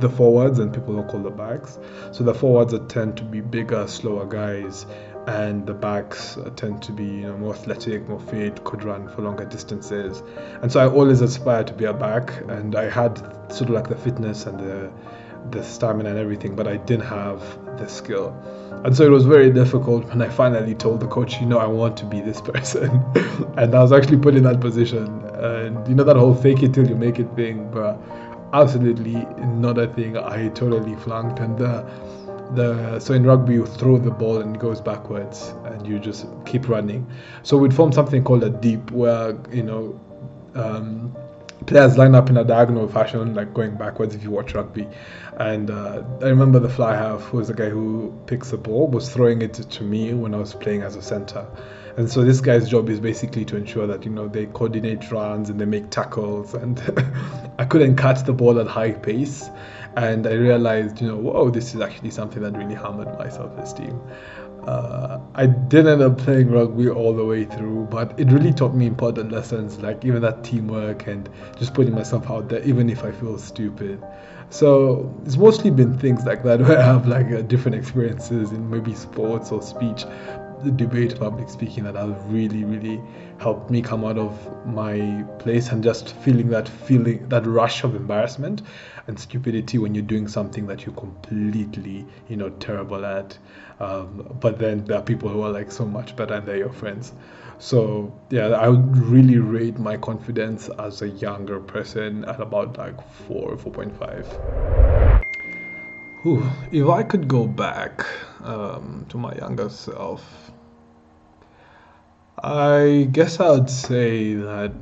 the 0.00 0.08
forwards 0.08 0.58
and 0.58 0.74
people 0.74 0.98
are 0.98 1.04
called 1.04 1.24
the 1.24 1.30
backs. 1.30 1.78
So 2.12 2.24
the 2.24 2.34
forwards 2.34 2.74
tend 2.92 3.16
to 3.16 3.24
be 3.24 3.40
bigger, 3.40 3.86
slower 3.88 4.26
guys, 4.26 4.84
and 5.26 5.66
the 5.66 5.74
backs 5.74 6.36
tend 6.56 6.82
to 6.82 6.92
be 6.92 7.04
you 7.04 7.22
know 7.22 7.38
more 7.38 7.54
athletic, 7.54 8.08
more 8.08 8.20
fit, 8.20 8.62
could 8.64 8.84
run 8.84 9.08
for 9.08 9.22
longer 9.22 9.44
distances. 9.44 10.22
And 10.62 10.70
so 10.70 10.80
I 10.80 10.88
always 10.92 11.20
aspired 11.20 11.68
to 11.68 11.72
be 11.72 11.84
a 11.84 11.94
back, 11.94 12.40
and 12.48 12.76
I 12.76 12.90
had 12.90 13.18
sort 13.50 13.70
of 13.70 13.70
like 13.70 13.88
the 13.88 13.96
fitness 13.96 14.46
and 14.46 14.60
the 14.60 14.92
the 15.50 15.62
stamina 15.62 16.10
and 16.10 16.18
everything, 16.18 16.54
but 16.56 16.66
I 16.66 16.76
didn't 16.76 17.06
have 17.06 17.40
the 17.78 17.88
skill. 17.88 18.34
And 18.84 18.94
so 18.96 19.04
it 19.04 19.10
was 19.10 19.24
very 19.24 19.50
difficult 19.50 20.04
when 20.06 20.20
I 20.20 20.28
finally 20.28 20.74
told 20.74 21.00
the 21.00 21.06
coach, 21.06 21.40
you 21.40 21.46
know, 21.46 21.58
I 21.58 21.66
want 21.66 21.96
to 21.98 22.04
be 22.04 22.20
this 22.20 22.40
person. 22.52 22.90
and 23.56 23.74
I 23.74 23.82
was 23.82 23.92
actually 23.92 24.18
put 24.18 24.34
in 24.34 24.42
that 24.44 24.60
position. 24.60 25.06
And 25.34 25.86
you 25.88 25.94
know, 25.94 26.04
that 26.04 26.16
whole 26.16 26.34
fake 26.34 26.62
it 26.62 26.74
till 26.74 26.86
you 26.86 26.94
make 26.94 27.18
it 27.18 27.28
thing, 27.34 27.70
but 27.70 27.98
absolutely 28.52 29.26
not 29.46 29.78
a 29.78 29.88
thing. 29.88 30.16
I 30.16 30.48
totally 30.48 30.96
flunked. 30.96 31.38
And 31.40 31.58
the, 31.58 31.86
the 32.54 33.00
so 33.00 33.14
in 33.14 33.24
rugby, 33.24 33.54
you 33.54 33.66
throw 33.66 33.98
the 33.98 34.10
ball 34.10 34.40
and 34.40 34.54
it 34.54 34.60
goes 34.60 34.80
backwards 34.80 35.54
and 35.64 35.86
you 35.86 35.98
just 35.98 36.26
keep 36.44 36.68
running. 36.68 37.06
So 37.42 37.56
we'd 37.56 37.74
form 37.74 37.92
something 37.92 38.22
called 38.22 38.44
a 38.44 38.50
deep 38.50 38.90
where, 38.90 39.36
you 39.50 39.62
know, 39.62 40.00
um, 40.54 41.16
players 41.66 41.96
line 41.98 42.14
up 42.14 42.30
in 42.30 42.36
a 42.36 42.44
diagonal 42.44 42.88
fashion, 42.88 43.34
like 43.34 43.54
going 43.54 43.76
backwards 43.76 44.14
if 44.14 44.22
you 44.22 44.30
watch 44.30 44.54
rugby. 44.54 44.88
And 45.36 45.70
uh, 45.70 46.02
I 46.22 46.26
remember 46.26 46.58
the 46.58 46.68
fly 46.68 46.94
half, 46.96 47.22
who 47.22 47.38
was 47.38 47.48
the 47.48 47.54
guy 47.54 47.68
who 47.68 48.12
picks 48.26 48.50
the 48.50 48.58
ball, 48.58 48.86
was 48.88 49.12
throwing 49.12 49.42
it 49.42 49.54
to 49.54 49.82
me 49.82 50.14
when 50.14 50.34
I 50.34 50.38
was 50.38 50.54
playing 50.54 50.82
as 50.82 50.96
a 50.96 51.02
center. 51.02 51.46
And 51.96 52.10
so 52.10 52.24
this 52.24 52.40
guy's 52.40 52.68
job 52.68 52.88
is 52.88 52.98
basically 52.98 53.44
to 53.44 53.56
ensure 53.56 53.86
that 53.86 54.04
you 54.04 54.10
know 54.10 54.26
they 54.26 54.46
coordinate 54.46 55.12
runs 55.12 55.48
and 55.48 55.60
they 55.60 55.64
make 55.64 55.90
tackles. 55.90 56.54
And 56.64 56.80
I 57.58 57.64
couldn't 57.64 57.96
catch 57.96 58.24
the 58.24 58.32
ball 58.32 58.58
at 58.58 58.66
high 58.66 58.92
pace, 58.92 59.48
and 59.96 60.26
I 60.26 60.32
realized 60.32 61.00
you 61.00 61.08
know 61.08 61.16
whoa 61.16 61.50
this 61.50 61.74
is 61.74 61.80
actually 61.80 62.10
something 62.10 62.42
that 62.42 62.56
really 62.56 62.74
hammered 62.74 63.16
my 63.18 63.28
self-esteem. 63.28 64.00
Uh, 64.66 65.20
I 65.34 65.46
didn't 65.46 65.92
end 65.92 66.02
up 66.02 66.18
playing 66.18 66.50
rugby 66.50 66.88
all 66.88 67.14
the 67.14 67.24
way 67.24 67.44
through, 67.44 67.88
but 67.90 68.18
it 68.18 68.28
really 68.28 68.52
taught 68.52 68.74
me 68.74 68.86
important 68.86 69.30
lessons, 69.30 69.78
like 69.80 70.04
even 70.04 70.22
that 70.22 70.42
teamwork 70.42 71.06
and 71.06 71.28
just 71.58 71.74
putting 71.74 71.94
myself 71.94 72.30
out 72.30 72.48
there, 72.48 72.62
even 72.62 72.88
if 72.88 73.04
I 73.04 73.12
feel 73.12 73.38
stupid. 73.38 74.02
So 74.48 75.14
it's 75.26 75.36
mostly 75.36 75.70
been 75.70 75.98
things 75.98 76.24
like 76.24 76.44
that 76.44 76.60
where 76.66 76.78
I 76.78 76.82
have 76.82 77.06
like 77.06 77.26
uh, 77.26 77.42
different 77.42 77.76
experiences 77.76 78.52
in 78.52 78.70
maybe 78.70 78.94
sports 78.94 79.52
or 79.52 79.60
speech, 79.60 80.04
debate, 80.76 81.18
public 81.18 81.50
speaking 81.50 81.84
that 81.84 81.96
I've 81.96 82.32
really, 82.32 82.64
really 82.64 83.02
helped 83.38 83.70
me 83.70 83.82
come 83.82 84.04
out 84.04 84.18
of 84.18 84.66
my 84.66 85.24
place 85.38 85.70
and 85.70 85.82
just 85.82 86.14
feeling 86.16 86.48
that 86.48 86.68
feeling, 86.68 87.28
that 87.28 87.46
rush 87.46 87.84
of 87.84 87.94
embarrassment 87.94 88.62
and 89.06 89.18
stupidity 89.18 89.78
when 89.78 89.94
you're 89.94 90.04
doing 90.04 90.28
something 90.28 90.66
that 90.66 90.86
you're 90.86 90.94
completely, 90.94 92.06
you 92.28 92.36
know, 92.36 92.48
terrible 92.50 93.04
at. 93.04 93.36
Um, 93.80 94.36
but 94.40 94.58
then 94.58 94.84
there 94.84 94.98
are 94.98 95.02
people 95.02 95.28
who 95.28 95.42
are 95.42 95.50
like 95.50 95.70
so 95.72 95.84
much 95.84 96.16
better 96.16 96.34
and 96.34 96.46
they're 96.46 96.56
your 96.56 96.72
friends. 96.72 97.12
So 97.58 98.12
yeah, 98.30 98.48
I 98.48 98.68
would 98.68 98.96
really 98.96 99.38
rate 99.38 99.78
my 99.78 99.96
confidence 99.96 100.68
as 100.78 101.02
a 101.02 101.08
younger 101.08 101.60
person 101.60 102.24
at 102.24 102.40
about 102.40 102.78
like 102.78 103.00
four, 103.26 103.56
four 103.58 103.72
point 103.72 103.96
five. 103.98 104.26
If 106.72 106.88
I 106.88 107.02
could 107.02 107.28
go 107.28 107.46
back 107.46 108.06
um, 108.42 109.04
to 109.10 109.18
my 109.18 109.34
younger 109.34 109.68
self, 109.68 110.50
I 112.42 113.08
guess 113.12 113.40
I 113.40 113.50
would 113.50 113.70
say 113.70 114.34
that 114.34 114.72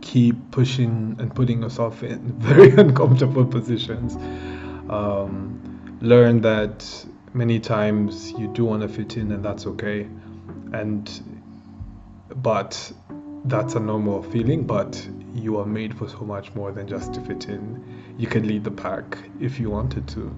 keep 0.00 0.36
pushing 0.50 1.16
and 1.18 1.34
putting 1.34 1.62
yourself 1.62 2.02
in 2.02 2.32
very 2.38 2.70
uncomfortable 2.72 3.46
positions. 3.46 4.16
Um, 4.90 5.98
learn 6.00 6.40
that 6.42 7.06
many 7.32 7.60
times 7.60 8.32
you 8.32 8.48
do 8.48 8.64
want 8.64 8.82
to 8.82 8.88
fit 8.88 9.16
in, 9.16 9.32
and 9.32 9.44
that's 9.44 9.66
okay. 9.66 10.08
And 10.72 11.08
but 12.36 12.92
that's 13.44 13.74
a 13.74 13.80
normal 13.80 14.22
feeling. 14.22 14.66
But 14.66 15.08
you 15.34 15.58
are 15.58 15.66
made 15.66 15.96
for 15.96 16.08
so 16.08 16.20
much 16.20 16.54
more 16.54 16.72
than 16.72 16.86
just 16.86 17.14
to 17.14 17.20
fit 17.20 17.48
in. 17.48 17.82
You 18.18 18.26
can 18.26 18.46
lead 18.46 18.64
the 18.64 18.70
pack 18.70 19.16
if 19.40 19.58
you 19.58 19.70
wanted 19.70 20.06
to. 20.08 20.34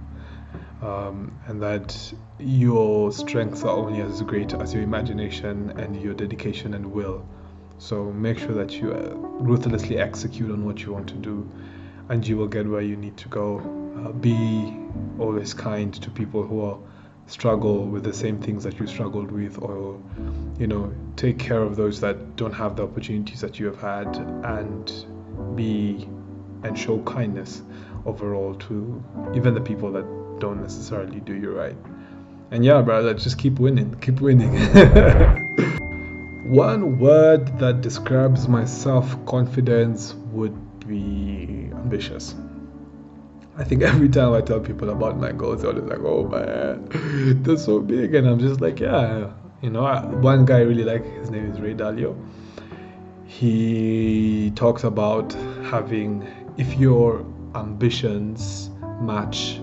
Um, 0.85 1.41
and 1.47 1.63
that 1.63 2.13
your 2.39 3.11
strengths 3.11 3.63
are 3.63 3.75
only 3.75 4.03
as 4.03 4.21
great 4.21 4.53
as 4.53 4.75
your 4.75 4.83
imagination 4.83 5.71
and 5.79 5.99
your 6.01 6.13
dedication 6.13 6.75
and 6.75 6.93
will. 6.93 7.27
So 7.79 8.13
make 8.13 8.39
sure 8.39 8.55
that 8.55 8.73
you 8.73 8.93
uh, 8.93 9.15
ruthlessly 9.15 9.99
execute 9.99 10.51
on 10.51 10.67
what 10.67 10.83
you 10.83 10.93
want 10.93 11.09
to 11.09 11.15
do, 11.15 11.51
and 12.11 12.27
you 12.27 12.37
will 12.37 12.49
get 12.49 12.69
where 12.69 12.83
you 12.83 12.97
need 12.97 13.17
to 13.17 13.29
go. 13.29 13.61
Uh, 13.97 14.13
be 14.13 14.77
always 15.19 15.55
kind 15.55 15.95
to 15.95 16.11
people 16.11 16.43
who 16.43 16.61
are 16.61 16.79
struggle 17.27 17.87
with 17.87 18.05
the 18.05 18.13
same 18.13 18.39
things 18.39 18.65
that 18.65 18.79
you 18.79 18.87
struggled 18.87 19.31
with 19.31 19.59
or 19.63 19.99
you 20.59 20.67
know 20.67 20.93
take 21.17 21.39
care 21.39 21.63
of 21.63 21.75
those 21.75 22.01
that 22.01 22.37
don't 22.37 22.53
have 22.53 22.77
the 22.77 22.83
opportunities 22.83 23.41
that 23.41 23.59
you 23.59 23.65
have 23.65 23.81
had 23.81 24.17
and 24.45 25.07
be 25.57 26.07
and 26.65 26.79
show 26.79 26.99
kindness 27.05 27.63
overall 28.05 28.55
to 28.55 29.03
even 29.35 29.55
the 29.55 29.61
people 29.61 29.91
that 29.91 30.05
don't 30.39 30.61
necessarily 30.61 31.21
do 31.21 31.35
you 31.35 31.51
right 31.51 31.77
and 32.51 32.65
yeah 32.65 32.81
brother 32.83 33.15
just 33.15 33.39
keep 33.39 33.59
winning 33.59 33.95
keep 34.01 34.21
winning 34.21 34.53
one 36.51 36.99
word 36.99 37.59
that 37.59 37.81
describes 37.81 38.49
my 38.49 38.65
self-confidence 38.65 40.15
would 40.33 40.55
be 40.87 41.71
ambitious 41.73 42.35
I 43.57 43.63
think 43.63 43.83
every 43.83 44.09
time 44.09 44.33
I 44.33 44.41
tell 44.41 44.59
people 44.59 44.91
about 44.91 45.17
my 45.17 45.31
goals, 45.31 45.63
they're 45.63 45.71
always 45.71 45.85
like, 45.85 46.01
"Oh 46.01 46.27
man, 46.27 46.89
they're 47.45 47.57
so 47.57 47.79
big," 47.81 48.13
and 48.17 48.29
I'm 48.29 48.41
just 48.41 48.61
like, 48.61 48.81
"Yeah." 48.81 49.31
You 49.63 49.71
know, 49.71 49.85
one 50.21 50.45
guy 50.45 50.59
I 50.59 50.63
really 50.63 50.85
like. 50.85 51.05
His 51.21 51.31
name 51.31 51.51
is 51.51 51.61
Ray 51.61 51.73
Dalio. 51.73 52.17
He 53.25 54.53
talks 54.57 54.85
about 54.85 55.33
having, 55.71 56.27
if 56.59 56.77
your 56.77 57.25
ambitions 57.55 58.71
match 59.01 59.61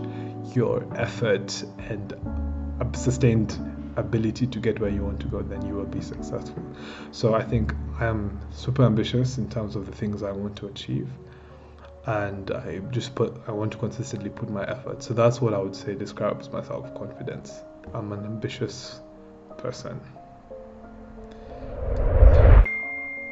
your 0.55 0.85
effort 0.95 1.63
and 1.89 2.13
a 2.79 2.97
sustained 2.97 3.57
ability 3.97 4.47
to 4.47 4.59
get 4.59 4.79
where 4.79 4.89
you 4.89 5.03
want 5.03 5.19
to 5.19 5.27
go, 5.27 5.41
then 5.41 5.65
you 5.65 5.75
will 5.75 5.85
be 5.85 6.01
successful. 6.01 6.63
So 7.11 7.33
I 7.33 7.43
think 7.43 7.73
I 7.99 8.05
am 8.05 8.39
super 8.51 8.83
ambitious 8.83 9.37
in 9.37 9.49
terms 9.49 9.75
of 9.75 9.85
the 9.85 9.91
things 9.91 10.23
I 10.23 10.31
want 10.31 10.55
to 10.57 10.67
achieve 10.67 11.09
and 12.05 12.49
I 12.51 12.79
just 12.89 13.13
put 13.13 13.35
I 13.47 13.51
want 13.51 13.71
to 13.73 13.77
consistently 13.77 14.29
put 14.29 14.49
my 14.49 14.63
effort. 14.63 15.03
So 15.03 15.13
that's 15.13 15.41
what 15.41 15.53
I 15.53 15.59
would 15.59 15.75
say 15.75 15.93
describes 15.93 16.49
my 16.49 16.63
self 16.63 16.93
confidence. 16.95 17.61
I'm 17.93 18.11
an 18.11 18.25
ambitious 18.25 19.01
person. 19.57 19.99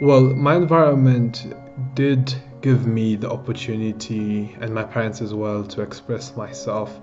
Well, 0.01 0.21
my 0.21 0.55
environment 0.55 1.53
did 1.93 2.33
give 2.61 2.85
me 2.85 3.15
the 3.15 3.29
opportunity 3.29 4.55
and 4.61 4.73
my 4.73 4.83
parents 4.83 5.21
as 5.21 5.33
well 5.33 5.63
to 5.63 5.81
express 5.81 6.35
myself 6.35 6.99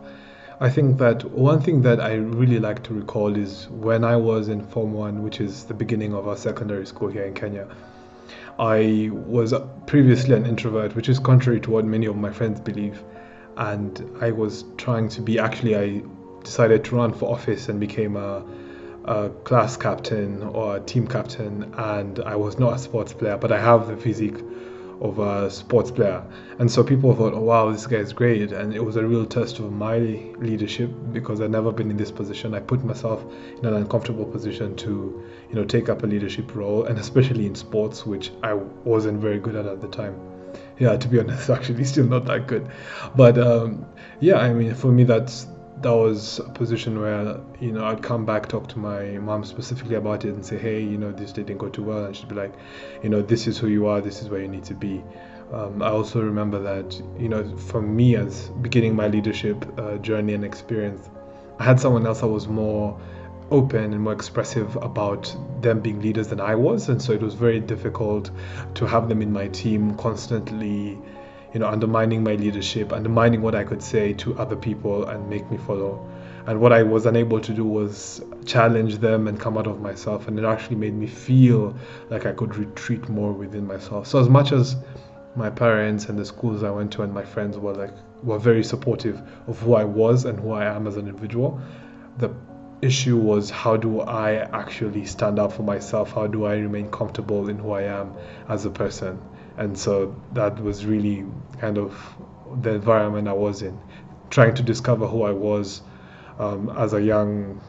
I 0.59 0.71
think 0.71 0.97
that 0.99 1.23
one 1.33 1.61
thing 1.61 1.83
that 1.83 2.01
I 2.01 2.15
really 2.15 2.59
like 2.59 2.83
to 2.85 2.95
recall 2.95 3.37
is 3.37 3.69
when 3.69 4.05
I 4.05 4.17
was 4.17 4.49
in 4.49 4.67
Form 4.67 4.95
1, 4.95 5.23
which 5.23 5.39
is 5.39 5.65
the 5.65 5.75
beginning 5.75 6.15
of 6.15 6.27
our 6.27 6.37
secondary 6.37 6.87
school 6.87 7.09
here 7.09 7.25
in 7.25 7.35
Kenya. 7.35 7.69
I 8.59 9.11
was 9.13 9.53
previously 9.87 10.35
an 10.35 10.47
introvert, 10.47 10.97
which 10.97 11.11
is 11.11 11.19
contrary 11.19 11.61
to 11.61 11.71
what 11.71 11.85
many 11.85 12.07
of 12.07 12.17
my 12.17 12.31
friends 12.31 12.59
believe. 12.59 13.05
And 13.59 14.03
I 14.23 14.31
was 14.31 14.65
trying 14.79 15.11
to 15.11 15.21
be, 15.21 15.39
actually, 15.39 15.77
I 15.77 16.03
decided 16.43 16.85
to 16.85 16.97
run 16.97 17.13
for 17.13 17.31
office 17.31 17.69
and 17.69 17.79
became 17.79 18.17
a, 18.17 18.43
a 19.07 19.31
class 19.45 19.77
captain 19.77 20.43
or 20.43 20.77
a 20.77 20.81
team 20.81 21.07
captain. 21.07 21.73
And 21.77 22.21
I 22.21 22.37
was 22.37 22.59
not 22.59 22.75
a 22.75 22.79
sports 22.79 23.13
player, 23.13 23.37
but 23.37 23.53
I 23.53 23.61
have 23.61 23.87
the 23.89 23.97
physique 23.97 24.39
of 25.01 25.19
a 25.19 25.51
sports 25.51 25.91
player. 25.91 26.25
And 26.59 26.71
so 26.71 26.83
people 26.83 27.15
thought, 27.15 27.35
oh, 27.35 27.41
wow, 27.41 27.71
this 27.71 27.87
guy 27.87 27.97
is 27.97 28.13
great. 28.13 28.53
And 28.53 28.75
it 28.75 28.85
was 28.85 28.97
a 28.97 29.05
real 29.07 29.27
test 29.27 29.59
of 29.59 29.73
my 29.73 29.99
leadership 29.99 30.91
because 31.13 31.41
I'd 31.41 31.51
never 31.51 31.71
been 31.71 31.91
in 31.91 31.97
this 31.97 32.11
position. 32.11 32.55
I 32.55 32.61
put 32.61 32.85
myself 32.85 33.25
in 33.59 33.67
an 33.67 33.75
uncomfortable 33.75 34.25
position 34.25 34.75
to, 34.77 35.25
you 35.49 35.55
know, 35.55 35.65
take 35.65 35.89
up 35.89 36.03
a 36.03 36.07
leadership 36.07 36.55
role, 36.55 36.85
and 36.85 36.99
especially 36.99 37.47
in 37.47 37.55
sports, 37.55 38.07
which 38.07 38.31
I 38.43 38.55
wasn't 38.55 39.21
very 39.21 39.39
good 39.39 39.55
at 39.55 39.67
at 39.67 39.81
the 39.81 39.89
time. 39.89 40.19
Yeah, 40.79 40.97
to 40.97 41.09
be 41.09 41.19
honest, 41.19 41.51
actually, 41.57 41.85
still 41.85 42.07
not 42.07 42.25
that 42.27 42.47
good. 42.47 42.69
But 43.15 43.39
um, 43.39 43.85
yeah, 44.21 44.37
I 44.37 44.53
mean, 44.53 44.75
for 44.75 44.89
me, 44.89 45.05
that's 45.05 45.47
that 45.87 45.95
was 45.95 46.41
a 46.41 46.51
position 46.51 47.01
where 47.01 47.39
you 47.61 47.71
know 47.71 47.85
I'd 47.85 48.03
come 48.03 48.27
back 48.27 48.49
talk 48.49 48.67
to 48.71 48.79
my 48.81 49.19
mom 49.19 49.45
specifically 49.45 49.95
about 49.95 50.25
it 50.25 50.35
and 50.35 50.45
say 50.45 50.59
hey 50.59 50.81
you 50.81 50.99
know 50.99 51.13
this 51.13 51.31
didn't 51.31 51.59
go 51.59 51.69
too 51.69 51.85
well 51.85 52.07
and 52.07 52.17
she'd 52.17 52.29
be 52.29 52.35
like 52.35 52.53
you 53.05 53.09
know 53.09 53.23
this 53.23 53.47
is 53.47 53.57
who 53.57 53.69
you 53.69 53.87
are 53.87 54.01
this 54.01 54.21
is 54.21 54.29
where 54.29 54.41
you 54.41 54.49
need 54.49 54.65
to 54.65 54.75
be. 54.75 55.05
Um, 55.53 55.81
I 55.81 55.91
also 55.91 56.21
remember 56.21 56.59
that 56.59 57.01
you 57.21 57.29
know 57.29 57.57
for 57.57 57.81
me 57.81 58.17
as 58.17 58.49
beginning 58.63 58.97
my 58.97 59.07
leadership 59.07 59.65
uh, 59.79 59.99
journey 59.99 60.35
and 60.35 60.45
experience 60.45 61.09
I 61.61 61.63
had 61.63 61.79
someone 61.79 62.05
else 62.05 62.21
that 62.21 62.27
was 62.27 62.49
more 62.49 63.01
open 63.53 63.93
and 63.93 64.03
more 64.03 64.13
expressive 64.13 64.75
about 64.83 65.37
them 65.61 65.79
being 65.79 66.01
leaders 66.01 66.27
than 66.27 66.41
I 66.41 66.57
was 66.57 66.89
and 66.89 67.01
so 67.01 67.13
it 67.13 67.21
was 67.21 67.35
very 67.35 67.61
difficult 67.61 68.33
to 68.75 68.87
have 68.87 69.09
them 69.09 69.23
in 69.23 69.33
my 69.33 69.47
team 69.47 69.97
constantly 69.97 70.99
you 71.53 71.61
know, 71.61 71.67
undermining 71.67 72.23
my 72.23 72.35
leadership, 72.35 72.93
undermining 72.93 73.43
what 73.43 73.55
I 73.55 73.65
could 73.65 73.83
say 73.83 74.13
to 74.15 74.39
other 74.39 74.57
people 74.57 75.05
and 75.09 75.29
make 75.29 75.51
me 75.51 75.57
follow. 75.57 76.07
And 76.47 76.61
what 76.61 76.73
I 76.73 76.83
was 76.83 77.07
unable 77.07 77.41
to 77.41 77.53
do 77.53 77.65
was 77.65 78.23
challenge 78.45 78.99
them 78.99 79.27
and 79.27 79.39
come 79.39 79.59
out 79.59 79.67
of 79.67 79.81
myself. 79.81 80.29
And 80.29 80.39
it 80.39 80.45
actually 80.45 80.77
made 80.77 80.95
me 80.95 81.07
feel 81.07 81.77
like 82.09 82.25
I 82.25 82.33
could 82.33 82.57
retreat 82.57 83.09
more 83.09 83.33
within 83.33 83.67
myself. 83.67 84.07
So 84.07 84.21
as 84.21 84.29
much 84.29 84.53
as 84.53 84.77
my 85.35 85.51
parents 85.51 86.07
and 86.07 86.19
the 86.19 86.25
schools 86.25 86.63
I 86.63 86.71
went 86.71 86.93
to 86.93 87.03
and 87.03 87.13
my 87.13 87.25
friends 87.25 87.59
were 87.59 87.75
like 87.75 87.93
were 88.23 88.39
very 88.39 88.65
supportive 88.65 89.21
of 89.47 89.59
who 89.61 89.75
I 89.75 89.85
was 89.85 90.25
and 90.25 90.39
who 90.39 90.53
I 90.53 90.65
am 90.65 90.87
as 90.87 90.97
an 90.97 91.09
individual, 91.09 91.61
the 92.19 92.31
issue 92.81 93.17
was 93.17 93.51
how 93.51 93.77
do 93.77 94.01
I 94.01 94.35
actually 94.59 95.05
stand 95.05 95.39
up 95.39 95.53
for 95.53 95.63
myself? 95.63 96.13
How 96.13 96.27
do 96.27 96.45
I 96.45 96.57
remain 96.57 96.91
comfortable 96.91 97.49
in 97.49 97.59
who 97.59 97.73
I 97.73 97.83
am 97.83 98.15
as 98.49 98.65
a 98.65 98.71
person? 98.71 99.19
And 99.57 99.79
so 99.79 100.15
that 100.33 100.63
was 100.63 100.85
really 100.85 101.25
kind 101.59 101.79
of 101.79 101.99
the 102.63 102.75
environment 102.75 103.29
I 103.29 103.33
was 103.33 103.63
in, 103.63 103.79
trying 104.31 104.55
to 104.55 104.63
discover 104.63 105.07
who 105.07 105.23
I 105.23 105.33
was 105.33 105.83
um, 106.39 106.71
as 106.77 106.93
a 106.93 107.01
young, 107.03 107.61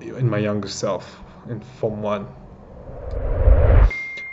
in 0.00 0.28
my 0.28 0.38
younger 0.38 0.68
self 0.68 1.22
in 1.48 1.60
Form 1.60 2.02
One. 2.02 2.26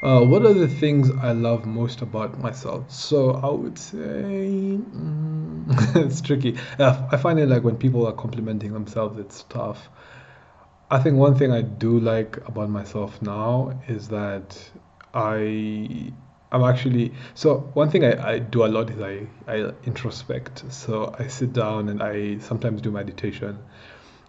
Uh, 0.01 0.21
what 0.21 0.43
are 0.45 0.53
the 0.53 0.67
things 0.67 1.11
I 1.21 1.31
love 1.33 1.65
most 1.65 2.01
about 2.01 2.39
myself? 2.39 2.91
So 2.91 3.31
I 3.31 3.51
would 3.51 3.77
say 3.77 4.79
mm, 4.79 5.95
it's 5.95 6.21
tricky. 6.21 6.57
I 6.79 7.17
find 7.17 7.39
it 7.39 7.47
like 7.47 7.63
when 7.63 7.77
people 7.77 8.07
are 8.07 8.13
complimenting 8.13 8.73
themselves, 8.73 9.19
it's 9.19 9.43
tough. 9.43 9.89
I 10.89 10.99
think 10.99 11.17
one 11.17 11.35
thing 11.35 11.51
I 11.51 11.61
do 11.61 11.99
like 11.99 12.37
about 12.47 12.69
myself 12.69 13.21
now 13.21 13.79
is 13.87 14.07
that 14.09 14.57
I 15.13 16.13
I'm 16.51 16.63
actually 16.63 17.13
so 17.33 17.59
one 17.73 17.89
thing 17.89 18.03
I, 18.03 18.33
I 18.33 18.39
do 18.39 18.65
a 18.65 18.67
lot 18.67 18.89
is 18.89 18.99
I, 19.01 19.27
I 19.47 19.71
introspect. 19.85 20.71
So 20.71 21.15
I 21.17 21.27
sit 21.27 21.53
down 21.53 21.89
and 21.89 22.03
I 22.03 22.39
sometimes 22.39 22.81
do 22.81 22.91
meditation 22.91 23.59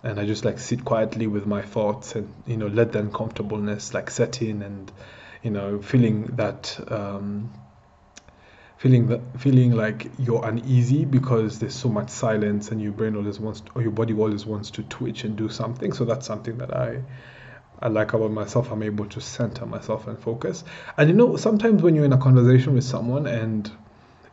and 0.05 0.21
I 0.21 0.27
just 0.27 0.45
like 0.45 0.59
sit 0.59 0.85
quietly 0.85 1.27
with 1.27 1.47
my 1.47 1.63
thoughts 1.63 2.15
and 2.15 2.33
you 2.47 2.57
know 2.57 2.69
let 2.69 2.93
the 2.93 3.01
uncomfortableness 3.01 3.95
like 3.95 4.11
set 4.11 4.43
in 4.43 4.63
and 4.63 4.93
you 5.43 5.51
know 5.51 5.81
feeling 5.81 6.27
that 6.37 6.79
um, 6.91 7.53
feeling 8.77 9.09
that 9.09 9.21
feeling 9.39 9.73
like 9.73 10.11
you're 10.19 10.45
uneasy 10.45 11.05
because 11.05 11.59
there's 11.59 11.75
so 11.75 11.89
much 11.89 12.11
silence 12.11 12.71
and 12.71 12.81
your 12.81 12.93
brain 12.93 13.17
always 13.17 13.39
wants 13.39 13.61
to, 13.61 13.71
or 13.75 13.83
your 13.83 13.93
body 13.93 14.13
always 14.15 14.45
wants 14.47 14.71
to 14.71 14.83
twitch 14.85 15.25
and 15.25 15.37
do 15.37 15.49
something. 15.49 15.93
So 15.93 16.05
that's 16.05 16.27
something 16.27 16.59
that 16.59 16.77
I 16.77 17.03
I 17.83 17.89
like 17.89 18.13
about 18.13 18.31
myself, 18.31 18.71
I'm 18.71 18.83
able 18.83 19.07
to 19.07 19.21
center 19.21 19.67
myself 19.67 20.07
and 20.07 20.19
focus. 20.19 20.65
And 20.97 21.11
you 21.11 21.15
know, 21.17 21.37
sometimes 21.37 21.83
when 21.83 21.95
you're 21.95 22.05
in 22.05 22.13
a 22.13 22.19
conversation 22.19 22.75
with 22.75 22.85
someone 22.85 23.27
and 23.27 23.71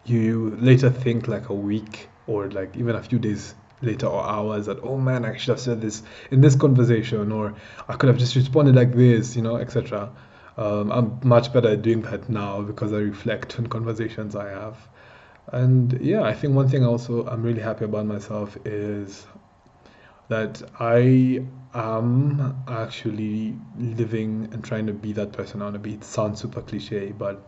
you 0.06 0.56
later 0.60 0.90
think 0.90 1.28
like 1.28 1.50
a 1.50 1.54
week 1.54 2.10
or 2.28 2.50
like 2.52 2.76
even 2.78 2.96
a 2.96 3.04
few 3.04 3.20
days 3.20 3.56
later 3.82 4.08
or 4.08 4.24
hours 4.24 4.66
that 4.66 4.78
oh 4.84 4.98
man 4.98 5.24
I 5.26 5.38
should 5.38 5.50
have 5.50 5.60
said 5.60 5.82
this 5.82 6.04
in 6.32 6.42
this 6.42 6.56
conversation 6.56 7.32
or 7.32 7.56
I 7.88 7.96
could 7.96 8.10
have 8.10 8.18
just 8.18 8.36
responded 8.36 8.76
like 8.76 8.94
this 8.94 9.36
you 9.36 9.42
know 9.42 9.56
etc 9.58 10.12
um, 10.58 10.92
I'm 10.92 11.20
much 11.24 11.54
better 11.54 11.70
at 11.70 11.82
doing 11.82 12.02
that 12.02 12.28
now 12.30 12.62
because 12.62 12.92
I 12.92 12.98
reflect 12.98 13.58
on 13.58 13.68
conversations 13.68 14.36
I 14.36 14.50
have. 14.50 14.90
And 15.48 16.00
yeah 16.02 16.24
I 16.24 16.34
think 16.34 16.54
one 16.54 16.68
thing 16.68 16.86
also 16.86 17.26
I'm 17.26 17.44
really 17.44 17.62
happy 17.62 17.86
about 17.86 18.06
myself 18.06 18.58
is 18.66 19.26
that 20.28 20.62
I 20.80 21.46
am 21.74 22.64
actually 22.68 23.56
living 23.78 24.50
and 24.52 24.64
trying 24.64 24.88
to 24.88 24.94
be 24.94 25.14
that 25.14 25.32
person 25.32 25.62
I 25.62 25.66
want 25.66 25.76
to 25.76 25.80
be. 25.80 25.94
It 25.94 26.04
sounds 26.04 26.42
super 26.42 26.62
cliche, 26.62 27.12
but 27.12 27.48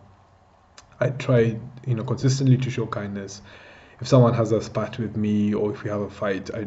I 1.00 1.10
try, 1.10 1.58
you 1.86 1.94
know, 1.94 2.04
consistently 2.04 2.56
to 2.58 2.70
show 2.70 2.86
kindness. 2.86 3.42
If 4.00 4.08
someone 4.08 4.34
has 4.34 4.52
a 4.52 4.60
spat 4.60 4.98
with 4.98 5.16
me 5.16 5.54
or 5.54 5.72
if 5.72 5.82
we 5.82 5.90
have 5.90 6.00
a 6.00 6.10
fight, 6.10 6.50
I 6.54 6.66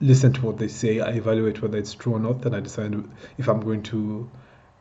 listen 0.00 0.32
to 0.34 0.46
what 0.46 0.58
they 0.58 0.68
say. 0.68 1.00
I 1.00 1.10
evaluate 1.10 1.60
whether 1.62 1.78
it's 1.78 1.94
true 1.94 2.14
or 2.14 2.20
not. 2.20 2.42
Then 2.42 2.54
I 2.54 2.60
decide 2.60 2.94
if 3.38 3.48
I'm 3.48 3.60
going 3.60 3.82
to, 3.84 4.30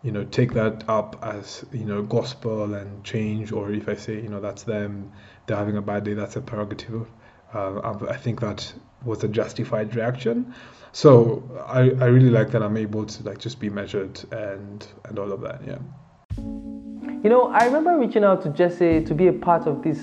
you 0.02 0.12
know, 0.12 0.24
take 0.26 0.54
that 0.54 0.88
up 0.90 1.20
as 1.24 1.66
you 1.72 1.86
know 1.86 2.02
gospel 2.02 2.74
and 2.74 3.04
change, 3.04 3.52
or 3.52 3.72
if 3.72 3.90
I 3.90 3.96
say, 3.96 4.16
you 4.16 4.30
know, 4.30 4.40
that's 4.40 4.64
them, 4.64 5.12
they're 5.46 5.58
having 5.58 5.78
a 5.78 5.82
bad 5.82 6.04
day, 6.06 6.14
that's 6.14 6.36
a 6.36 6.42
prerogative. 6.42 7.08
Uh, 7.54 7.98
I 8.08 8.18
think 8.18 8.42
that 8.42 8.72
was 9.04 9.24
a 9.24 9.28
justified 9.28 9.96
reaction. 9.96 10.54
So 10.92 11.44
I, 11.68 11.92
I 12.04 12.06
really 12.06 12.30
like 12.30 12.52
that 12.52 12.64
I'm 12.64 12.78
able 12.78 13.06
to 13.06 13.24
like 13.24 13.38
just 13.38 13.60
be 13.60 13.70
measured 13.70 14.20
and 14.32 14.86
and 15.06 15.20
all 15.20 15.32
of 15.32 15.42
that. 15.42 15.62
Yeah. 15.66 15.78
You 16.38 17.30
know, 17.30 17.50
I 17.50 17.66
remember 17.66 17.98
reaching 17.98 18.24
out 18.24 18.42
to 18.44 18.50
Jesse 18.50 19.04
to 19.04 19.14
be 19.14 19.28
a 19.28 19.34
part 19.34 19.68
of 19.68 19.84
this, 19.84 20.00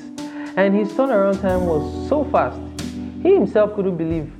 and 0.56 0.74
his 0.74 0.92
turnaround 0.92 1.40
time 1.40 1.66
was 1.66 2.08
so 2.08 2.24
fast. 2.24 2.60
He 3.22 3.34
himself 3.34 3.74
couldn't 3.74 3.96
believe. 3.96 4.30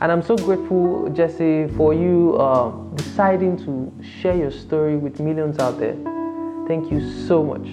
And 0.00 0.10
I'm 0.10 0.22
so 0.22 0.36
grateful, 0.36 1.08
Jesse, 1.10 1.68
for 1.76 1.94
you 1.94 2.36
uh, 2.36 2.70
deciding 2.94 3.56
to 3.64 3.92
share 4.20 4.36
your 4.36 4.50
story 4.50 4.96
with 4.96 5.20
millions 5.20 5.58
out 5.58 5.78
there. 5.78 5.96
Thank 6.66 6.90
you 6.90 7.00
so 7.26 7.42
much. 7.42 7.66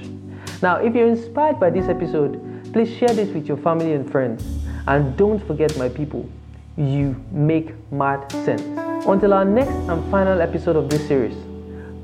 Now, 0.62 0.78
if 0.78 0.94
you're 0.94 1.08
inspired 1.08 1.60
by 1.60 1.72
this 1.72 1.88
episode, 1.88 2.40
please 2.74 2.96
share 2.96 3.14
this 3.14 3.30
with 3.30 3.48
your 3.48 3.58
family 3.58 3.94
and 3.94 4.10
friends. 4.10 4.61
And 4.88 5.16
don't 5.18 5.46
forget, 5.46 5.78
my 5.78 5.90
people, 5.90 6.30
you 6.78 7.16
make 7.32 7.74
mad 7.92 8.32
sense. 8.32 8.64
Until 9.08 9.34
our 9.34 9.46
next 9.46 9.72
and 9.90 10.12
final 10.12 10.42
episode 10.42 10.76
of 10.76 10.90
this 10.90 11.08
series, 11.08 11.36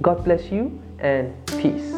God 0.01 0.23
bless 0.23 0.51
you 0.51 0.79
and 0.99 1.33
peace. 1.47 1.96